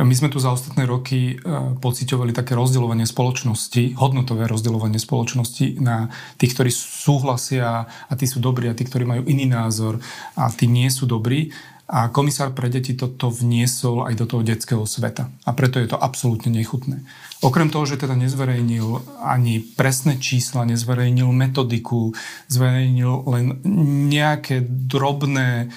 My 0.00 0.16
sme 0.16 0.32
tu 0.32 0.40
za 0.40 0.48
ostatné 0.48 0.88
roky 0.88 1.36
pociťovali 1.84 2.32
také 2.32 2.56
rozdeľovanie 2.56 3.04
spoločnosti, 3.04 3.92
hodnotové 4.00 4.48
rozdeľovanie 4.48 4.96
spoločnosti 4.96 5.84
na 5.84 6.08
tých, 6.40 6.56
ktorí 6.56 6.72
súhlasia 6.72 7.84
a 7.84 8.12
tí 8.16 8.24
sú 8.24 8.40
dobrí 8.40 8.72
a 8.72 8.76
tí, 8.78 8.88
ktorí 8.88 9.04
majú 9.04 9.28
iný 9.28 9.52
názor 9.52 10.00
a 10.32 10.48
tí 10.48 10.64
nie 10.64 10.88
sú 10.88 11.04
dobrí. 11.04 11.52
A 11.92 12.08
komisár 12.08 12.56
pre 12.56 12.72
deti 12.72 12.96
toto 12.96 13.28
vniesol 13.28 14.08
aj 14.08 14.16
do 14.16 14.24
toho 14.24 14.40
detského 14.40 14.88
sveta. 14.88 15.28
A 15.44 15.52
preto 15.52 15.76
je 15.76 15.92
to 15.92 16.00
absolútne 16.00 16.48
nechutné. 16.48 17.04
Okrem 17.42 17.74
toho, 17.74 17.82
že 17.82 17.98
teda 17.98 18.14
nezverejnil 18.14 19.18
ani 19.18 19.58
presné 19.58 20.14
čísla, 20.22 20.62
nezverejnil 20.62 21.26
metodiku, 21.34 22.14
zverejnil 22.46 23.26
len 23.26 23.58
nejaké 24.06 24.62
drobné 24.62 25.74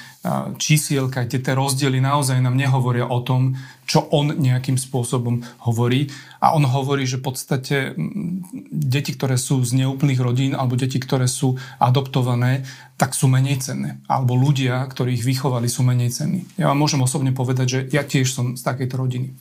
čísielka, 0.61 1.25
kde 1.25 1.41
tie 1.41 1.57
rozdiely 1.57 1.97
naozaj 1.97 2.37
nám 2.37 2.53
nehovoria 2.53 3.09
o 3.09 3.17
tom, 3.25 3.57
čo 3.89 4.05
on 4.13 4.37
nejakým 4.37 4.77
spôsobom 4.77 5.41
hovorí. 5.65 6.05
A 6.37 6.53
on 6.53 6.69
hovorí, 6.69 7.09
že 7.09 7.17
v 7.17 7.33
podstate 7.33 7.97
deti, 8.69 9.17
ktoré 9.17 9.33
sú 9.33 9.65
z 9.65 9.73
neúplných 9.81 10.21
rodín 10.21 10.53
alebo 10.53 10.77
deti, 10.77 11.01
ktoré 11.01 11.25
sú 11.25 11.57
adoptované, 11.81 12.61
tak 12.93 13.17
sú 13.17 13.25
menej 13.25 13.65
cenné. 13.65 14.05
Alebo 14.05 14.37
ľudia, 14.37 14.85
ktorí 14.85 15.17
ich 15.17 15.25
vychovali, 15.25 15.65
sú 15.65 15.81
menej 15.81 16.13
cenní. 16.13 16.45
Ja 16.61 16.69
vám 16.69 16.77
môžem 16.77 17.01
osobne 17.01 17.33
povedať, 17.33 17.67
že 17.69 17.79
ja 17.89 18.05
tiež 18.05 18.29
som 18.29 18.53
z 18.53 18.61
takejto 18.61 19.01
rodiny. 19.01 19.33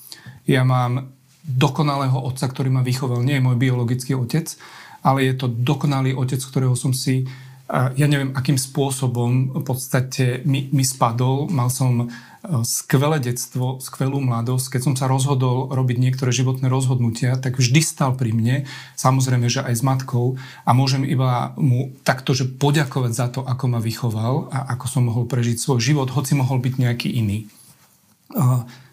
Ja 0.48 0.64
mám 0.64 1.12
dokonalého 1.44 2.16
otca, 2.16 2.48
ktorý 2.48 2.72
ma 2.72 2.80
vychoval. 2.80 3.20
Nie 3.20 3.36
je 3.36 3.44
môj 3.44 3.60
biologický 3.60 4.16
otec, 4.16 4.56
ale 5.04 5.28
je 5.28 5.36
to 5.36 5.52
dokonalý 5.52 6.16
otec, 6.16 6.40
ktorého 6.40 6.72
som 6.72 6.96
si, 6.96 7.28
ja 7.68 8.06
neviem, 8.08 8.32
akým 8.32 8.56
spôsobom 8.56 9.52
v 9.52 9.62
podstate 9.64 10.40
mi, 10.48 10.72
mi 10.72 10.80
spadol. 10.80 11.52
Mal 11.52 11.68
som 11.68 12.08
skvelé 12.64 13.24
detstvo, 13.24 13.80
skvelú 13.80 14.20
mladosť. 14.20 14.76
Keď 14.76 14.80
som 14.84 14.94
sa 14.96 15.08
rozhodol 15.08 15.72
robiť 15.72 15.96
niektoré 15.96 16.28
životné 16.28 16.68
rozhodnutia, 16.68 17.40
tak 17.40 17.56
vždy 17.56 17.80
stal 17.80 18.12
pri 18.16 18.36
mne, 18.36 18.56
samozrejme, 19.00 19.48
že 19.48 19.64
aj 19.64 19.80
s 19.80 19.82
matkou 19.84 20.36
a 20.64 20.70
môžem 20.76 21.08
iba 21.08 21.56
mu 21.56 21.92
takto, 22.04 22.36
že 22.36 22.44
poďakovať 22.44 23.12
za 23.16 23.32
to, 23.32 23.40
ako 23.48 23.64
ma 23.72 23.80
vychoval 23.80 24.52
a 24.52 24.76
ako 24.76 24.86
som 24.88 25.08
mohol 25.08 25.24
prežiť 25.24 25.56
svoj 25.56 25.80
život, 25.80 26.12
hoci 26.12 26.36
mohol 26.36 26.60
byť 26.60 26.74
nejaký 26.76 27.08
iný. 27.16 27.48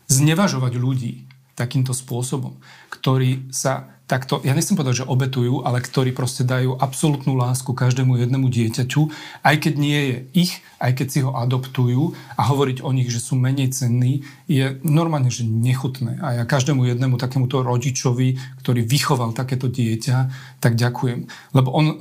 Znevažovať 0.07 0.75
ľudí 0.79 1.30
takýmto 1.55 1.91
spôsobom, 1.91 2.57
ktorí 2.89 3.51
sa 3.51 4.01
takto, 4.11 4.43
ja 4.43 4.51
nechcem 4.51 4.75
povedať, 4.75 5.03
že 5.03 5.07
obetujú, 5.07 5.63
ale 5.63 5.79
ktorí 5.79 6.11
proste 6.11 6.43
dajú 6.43 6.75
absolútnu 6.75 7.31
lásku 7.39 7.71
každému 7.71 8.19
jednému 8.19 8.51
dieťaťu, 8.51 9.07
aj 9.39 9.55
keď 9.55 9.73
nie 9.79 9.99
je 10.03 10.17
ich, 10.35 10.53
aj 10.83 10.91
keď 10.99 11.07
si 11.07 11.19
ho 11.23 11.31
adoptujú 11.31 12.11
a 12.35 12.41
hovoriť 12.51 12.83
o 12.83 12.91
nich, 12.91 13.07
že 13.07 13.23
sú 13.23 13.39
menej 13.39 13.71
cenní, 13.71 14.27
je 14.51 14.75
normálne, 14.83 15.31
že 15.31 15.47
nechutné. 15.47 16.19
A 16.19 16.35
ja 16.35 16.43
každému 16.43 16.91
jednému 16.91 17.15
takémuto 17.15 17.63
rodičovi, 17.63 18.59
ktorý 18.59 18.83
vychoval 18.83 19.31
takéto 19.31 19.71
dieťa, 19.71 20.17
tak 20.59 20.75
ďakujem. 20.75 21.31
Lebo 21.55 21.71
on, 21.71 21.85
uh, 21.87 21.95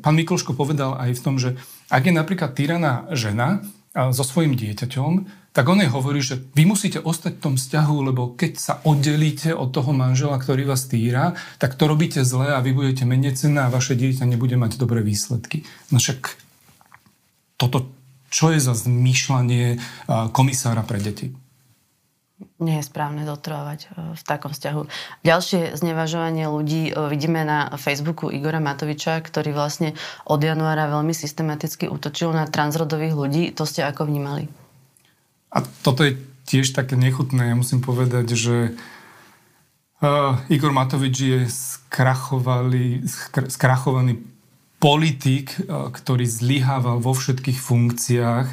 pán 0.00 0.16
Mikloško 0.16 0.56
povedal 0.56 0.96
aj 0.96 1.12
v 1.12 1.20
tom, 1.20 1.36
že 1.36 1.60
ak 1.92 2.08
je 2.08 2.16
napríklad 2.16 2.56
tyraná 2.56 3.04
žena 3.12 3.60
uh, 3.60 4.08
so 4.16 4.24
svojím 4.24 4.56
dieťaťom, 4.56 5.39
tak 5.50 5.66
on 5.66 5.82
jej 5.82 5.90
hovorí, 5.90 6.22
že 6.22 6.38
vy 6.54 6.62
musíte 6.62 7.02
ostať 7.02 7.38
v 7.38 7.42
tom 7.42 7.54
vzťahu, 7.58 7.96
lebo 8.06 8.38
keď 8.38 8.52
sa 8.54 8.74
oddelíte 8.86 9.50
od 9.50 9.74
toho 9.74 9.90
manžela, 9.90 10.38
ktorý 10.38 10.62
vás 10.62 10.86
týra, 10.86 11.34
tak 11.58 11.74
to 11.74 11.90
robíte 11.90 12.22
zle 12.22 12.54
a 12.54 12.62
vy 12.62 12.70
budete 12.70 13.02
menej 13.02 13.34
cenné 13.34 13.66
a 13.66 13.72
vaše 13.72 13.98
dieťa 13.98 14.30
nebude 14.30 14.54
mať 14.54 14.78
dobré 14.78 15.02
výsledky. 15.02 15.66
No 15.90 15.98
však 15.98 16.38
toto, 17.58 17.90
čo 18.30 18.54
je 18.54 18.62
za 18.62 18.78
zmýšľanie 18.78 19.82
komisára 20.30 20.86
pre 20.86 21.02
deti? 21.02 21.34
Nie 22.60 22.80
je 22.80 22.88
správne 22.88 23.28
zotrvávať 23.28 23.80
e, 23.84 24.16
v 24.16 24.22
takom 24.24 24.52
vzťahu. 24.52 24.82
Ďalšie 25.28 25.76
znevažovanie 25.76 26.48
ľudí 26.48 26.88
e, 26.88 26.92
vidíme 27.12 27.44
na 27.44 27.68
Facebooku 27.76 28.32
Igora 28.32 28.64
Matoviča, 28.64 29.20
ktorý 29.20 29.52
vlastne 29.52 29.92
od 30.24 30.40
januára 30.40 30.88
veľmi 30.88 31.12
systematicky 31.12 31.88
útočil 31.92 32.32
na 32.32 32.48
transrodových 32.48 33.12
ľudí. 33.12 33.44
To 33.56 33.68
ste 33.68 33.84
ako 33.84 34.08
vnímali? 34.08 34.48
A 35.50 35.66
toto 35.82 36.06
je 36.06 36.18
tiež 36.46 36.74
také 36.74 36.94
nechutné. 36.94 37.50
Ja 37.50 37.56
musím 37.58 37.82
povedať, 37.82 38.34
že 38.34 38.74
uh, 40.02 40.38
Igor 40.50 40.70
Matovič 40.70 41.16
je 41.18 41.40
skrachovaný, 41.50 43.06
skrachovaný 43.50 44.22
politik, 44.78 45.54
uh, 45.66 45.90
ktorý 45.90 46.26
zlyhával 46.26 47.02
vo 47.02 47.14
všetkých 47.14 47.58
funkciách 47.58 48.48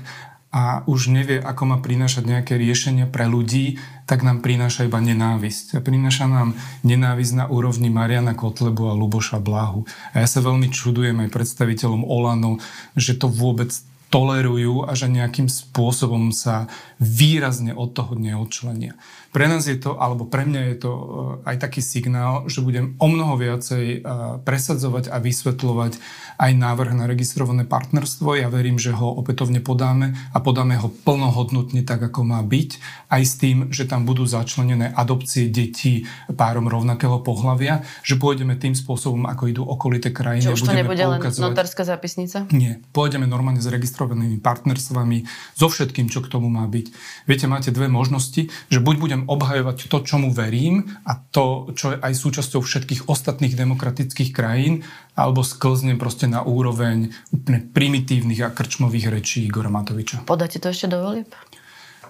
a 0.47 0.81
už 0.87 1.11
nevie, 1.11 1.37
ako 1.37 1.63
má 1.69 1.77
prinášať 1.83 2.23
nejaké 2.23 2.55
riešenia 2.55 3.05
pre 3.05 3.27
ľudí, 3.27 3.77
tak 4.07 4.23
nám 4.23 4.39
prináša 4.39 4.87
iba 4.87 4.97
nenávisť. 4.97 5.77
A 5.77 5.79
prináša 5.83 6.25
nám 6.25 6.55
nenávisť 6.87 7.33
na 7.35 7.45
úrovni 7.51 7.91
Mariana 7.91 8.31
Kotlebu 8.31 8.89
a 8.89 8.97
Luboša 8.97 9.43
Blahu. 9.43 9.83
A 10.15 10.23
ja 10.23 10.27
sa 10.27 10.39
veľmi 10.39 10.71
čudujem 10.71 11.19
aj 11.19 11.35
predstaviteľom 11.35 12.07
Olano, 12.07 12.63
že 12.95 13.19
to 13.19 13.27
vôbec 13.27 13.75
tolerujú 14.07 14.87
a 14.87 14.95
že 14.95 15.11
nejakým 15.11 15.51
spôsobom 15.51 16.31
sa 16.31 16.71
výrazne 16.97 17.75
od 17.75 17.91
toho 17.91 18.15
neodčlenia. 18.15 18.95
Pre 19.31 19.45
nás 19.45 19.67
je 19.67 19.77
to, 19.77 19.99
alebo 19.99 20.25
pre 20.25 20.47
mňa 20.47 20.61
je 20.73 20.77
to 20.81 20.91
eh, 20.93 21.49
aj 21.53 21.55
taký 21.61 21.81
signál, 21.83 22.47
že 22.47 22.63
budem 22.63 22.95
o 22.97 23.07
mnoho 23.07 23.35
viacej 23.35 23.85
eh, 23.85 24.01
presadzovať 24.43 25.11
a 25.11 25.17
vysvetľovať 25.19 25.93
aj 26.37 26.51
návrh 26.53 26.93
na 26.93 27.09
registrované 27.09 27.65
partnerstvo. 27.65 28.37
Ja 28.37 28.47
verím, 28.53 28.77
že 28.77 28.93
ho 28.93 29.09
opätovne 29.17 29.57
podáme 29.57 30.13
a 30.31 30.37
podáme 30.37 30.77
ho 30.77 30.87
plnohodnotne 30.89 31.81
tak, 31.81 32.05
ako 32.05 32.21
má 32.21 32.39
byť. 32.45 32.69
Aj 33.09 33.23
s 33.25 33.41
tým, 33.41 33.73
že 33.73 33.89
tam 33.89 34.05
budú 34.05 34.29
začlenené 34.29 34.93
adopcie 34.93 35.49
detí 35.49 36.05
párom 36.29 36.69
rovnakého 36.69 37.25
pohľavia, 37.25 37.81
že 38.05 38.21
pôjdeme 38.21 38.53
tým 38.53 38.77
spôsobom, 38.77 39.25
ako 39.25 39.43
idú 39.49 39.61
okolité 39.65 40.13
krajiny. 40.13 40.45
Čo 40.45 40.55
už 40.61 40.69
to 40.69 40.77
nebude 40.77 41.01
len 41.01 41.19
notárska 41.19 41.81
zápisnica? 41.81 42.45
Nie. 42.53 42.77
Pôjdeme 42.93 43.25
normálne 43.25 43.59
s 43.59 43.67
registrovanými 43.67 44.37
partnerstvami, 44.37 45.25
so 45.57 45.67
všetkým, 45.67 46.07
čo 46.13 46.21
k 46.21 46.29
tomu 46.29 46.53
má 46.53 46.69
byť. 46.69 46.85
Viete, 47.25 47.49
máte 47.49 47.73
dve 47.73 47.89
možnosti, 47.89 48.53
že 48.69 48.79
buď 48.79 48.95
budem 49.01 49.16
obhajovať 49.25 49.89
to, 49.89 50.05
čomu 50.05 50.29
verím 50.29 50.85
a 51.07 51.17
to, 51.17 51.73
čo 51.73 51.95
je 51.95 51.97
aj 51.97 52.13
súčasťou 52.13 52.61
všetkých 52.61 53.01
ostatných 53.09 53.57
demokratických 53.57 54.29
krajín, 54.29 54.85
alebo 55.17 55.41
sklznem 55.41 55.97
proste 55.97 56.29
na 56.29 56.45
úroveň 56.45 57.09
úplne 57.33 57.65
primitívnych 57.65 58.45
a 58.45 58.53
krčmových 58.53 59.09
rečí 59.09 59.49
Igora 59.49 59.73
Matoviča. 59.73 60.27
Podáte 60.29 60.61
to 60.61 60.69
ešte 60.69 60.91
do 60.91 61.01
volieb? 61.01 61.33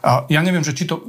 Ja 0.04 0.44
neviem, 0.44 0.68
že 0.68 0.76
či 0.76 0.84
to 0.84 1.08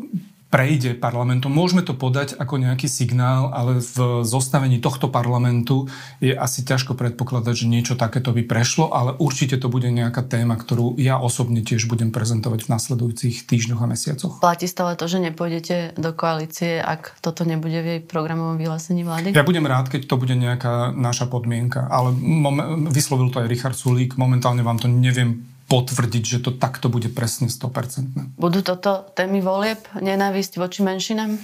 prejde 0.48 0.96
parlamentom. 0.96 1.52
Môžeme 1.52 1.84
to 1.84 1.92
podať 1.92 2.32
ako 2.40 2.56
nejaký 2.56 2.88
signál, 2.88 3.52
ale 3.52 3.84
v 3.84 4.24
zostavení 4.24 4.80
tohto 4.80 5.12
parlamentu 5.12 5.84
je 6.24 6.32
asi 6.32 6.64
ťažko 6.64 6.96
predpokladať, 6.96 7.54
že 7.54 7.66
niečo 7.68 7.94
takéto 8.00 8.32
by 8.32 8.48
prešlo, 8.48 8.88
ale 8.88 9.12
určite 9.20 9.60
to 9.60 9.68
bude 9.68 9.84
nejaká 9.92 10.24
téma, 10.24 10.56
ktorú 10.56 10.96
ja 10.96 11.20
osobne 11.20 11.60
tiež 11.60 11.84
budem 11.84 12.08
prezentovať 12.08 12.64
v 12.64 12.72
nasledujúcich 12.72 13.44
týždňoch 13.44 13.80
a 13.84 13.86
mesiacoch. 13.92 14.34
Platí 14.40 14.64
stále 14.64 14.96
to, 14.96 15.04
že 15.04 15.20
nepôjdete 15.20 16.00
do 16.00 16.10
koalície, 16.16 16.80
ak 16.80 17.20
toto 17.20 17.44
nebude 17.44 17.84
v 17.84 17.86
jej 17.86 18.00
programovom 18.00 18.56
vyhlásení 18.56 19.04
vlády? 19.04 19.36
Ja 19.36 19.44
budem 19.44 19.68
rád, 19.68 19.92
keď 19.92 20.08
to 20.08 20.16
bude 20.16 20.32
nejaká 20.32 20.96
naša 20.96 21.28
podmienka, 21.28 21.84
ale 21.92 22.16
mom- 22.16 22.88
vyslovil 22.88 23.28
to 23.28 23.44
aj 23.44 23.52
Richard 23.52 23.76
Sulík, 23.76 24.16
momentálne 24.16 24.64
vám 24.64 24.80
to 24.80 24.88
neviem 24.88 25.57
potvrdiť, 25.68 26.24
že 26.24 26.38
to 26.40 26.50
takto 26.56 26.88
bude 26.88 27.12
presne 27.12 27.52
100%. 27.52 28.40
Budú 28.40 28.64
toto 28.64 29.04
témy 29.12 29.44
volieb, 29.44 29.84
nenávisť 30.00 30.56
voči 30.56 30.80
menšinám? 30.80 31.36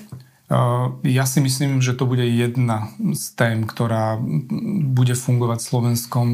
Ja 1.05 1.25
si 1.29 1.45
myslím, 1.45 1.85
že 1.85 1.97
to 1.97 2.09
bude 2.09 2.25
jedna 2.25 2.93
z 3.01 3.25
tém, 3.37 3.69
ktorá 3.69 4.17
bude 4.93 5.17
fungovať 5.17 5.59
v 5.61 5.69
Slovenskom, 5.69 6.29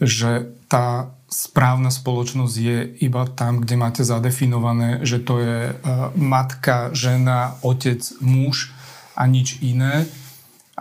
že 0.00 0.52
tá 0.68 1.12
správna 1.32 1.88
spoločnosť 1.88 2.54
je 2.56 2.78
iba 3.00 3.24
tam, 3.32 3.64
kde 3.64 3.76
máte 3.80 4.02
zadefinované, 4.04 5.00
že 5.04 5.20
to 5.20 5.40
je 5.40 5.58
matka, 6.16 6.92
žena, 6.92 7.56
otec, 7.64 8.04
muž 8.20 8.76
a 9.16 9.24
nič 9.28 9.60
iné 9.64 10.04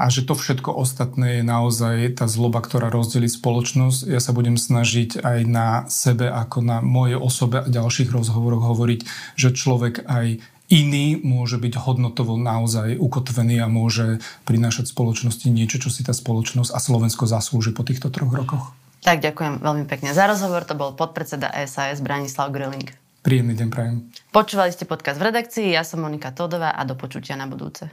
a 0.02 0.10
že 0.10 0.26
to 0.26 0.34
všetko 0.34 0.74
ostatné 0.74 1.40
je 1.40 1.44
naozaj 1.46 2.18
tá 2.18 2.26
zloba, 2.26 2.58
ktorá 2.66 2.90
rozdelí 2.90 3.30
spoločnosť. 3.30 4.10
Ja 4.10 4.18
sa 4.18 4.34
budem 4.34 4.58
snažiť 4.58 5.22
aj 5.22 5.40
na 5.46 5.86
sebe, 5.94 6.26
ako 6.26 6.66
na 6.66 6.82
mojej 6.82 7.22
osobe 7.22 7.62
a 7.62 7.70
ďalších 7.70 8.10
rozhovoroch 8.10 8.66
hovoriť, 8.66 9.06
že 9.38 9.54
človek 9.54 10.10
aj 10.10 10.42
iný 10.74 11.22
môže 11.22 11.62
byť 11.62 11.78
hodnotovo 11.78 12.34
naozaj 12.40 12.98
ukotvený 12.98 13.62
a 13.62 13.70
môže 13.70 14.24
prinášať 14.50 14.90
spoločnosti 14.90 15.46
niečo, 15.54 15.78
čo 15.78 15.94
si 15.94 16.02
tá 16.02 16.18
spoločnosť 16.18 16.74
a 16.74 16.80
Slovensko 16.82 17.30
zaslúži 17.30 17.70
po 17.70 17.86
týchto 17.86 18.10
troch 18.10 18.34
rokoch. 18.34 18.74
Tak 19.06 19.22
ďakujem 19.22 19.62
veľmi 19.62 19.86
pekne 19.86 20.18
za 20.18 20.26
rozhovor. 20.26 20.66
To 20.66 20.74
bol 20.74 20.98
podpredseda 20.98 21.54
SAS 21.70 22.02
Branislav 22.02 22.50
Grilling. 22.50 22.90
Príjemný 23.22 23.54
deň 23.54 23.70
prajem. 23.70 24.10
Počúvali 24.34 24.74
ste 24.74 24.90
podcast 24.90 25.22
v 25.22 25.30
redakcii, 25.30 25.78
ja 25.78 25.86
som 25.86 26.02
Monika 26.02 26.34
Todová 26.34 26.74
a 26.74 26.82
do 26.90 26.98
počutia 26.98 27.38
na 27.38 27.46
budúce. 27.46 27.86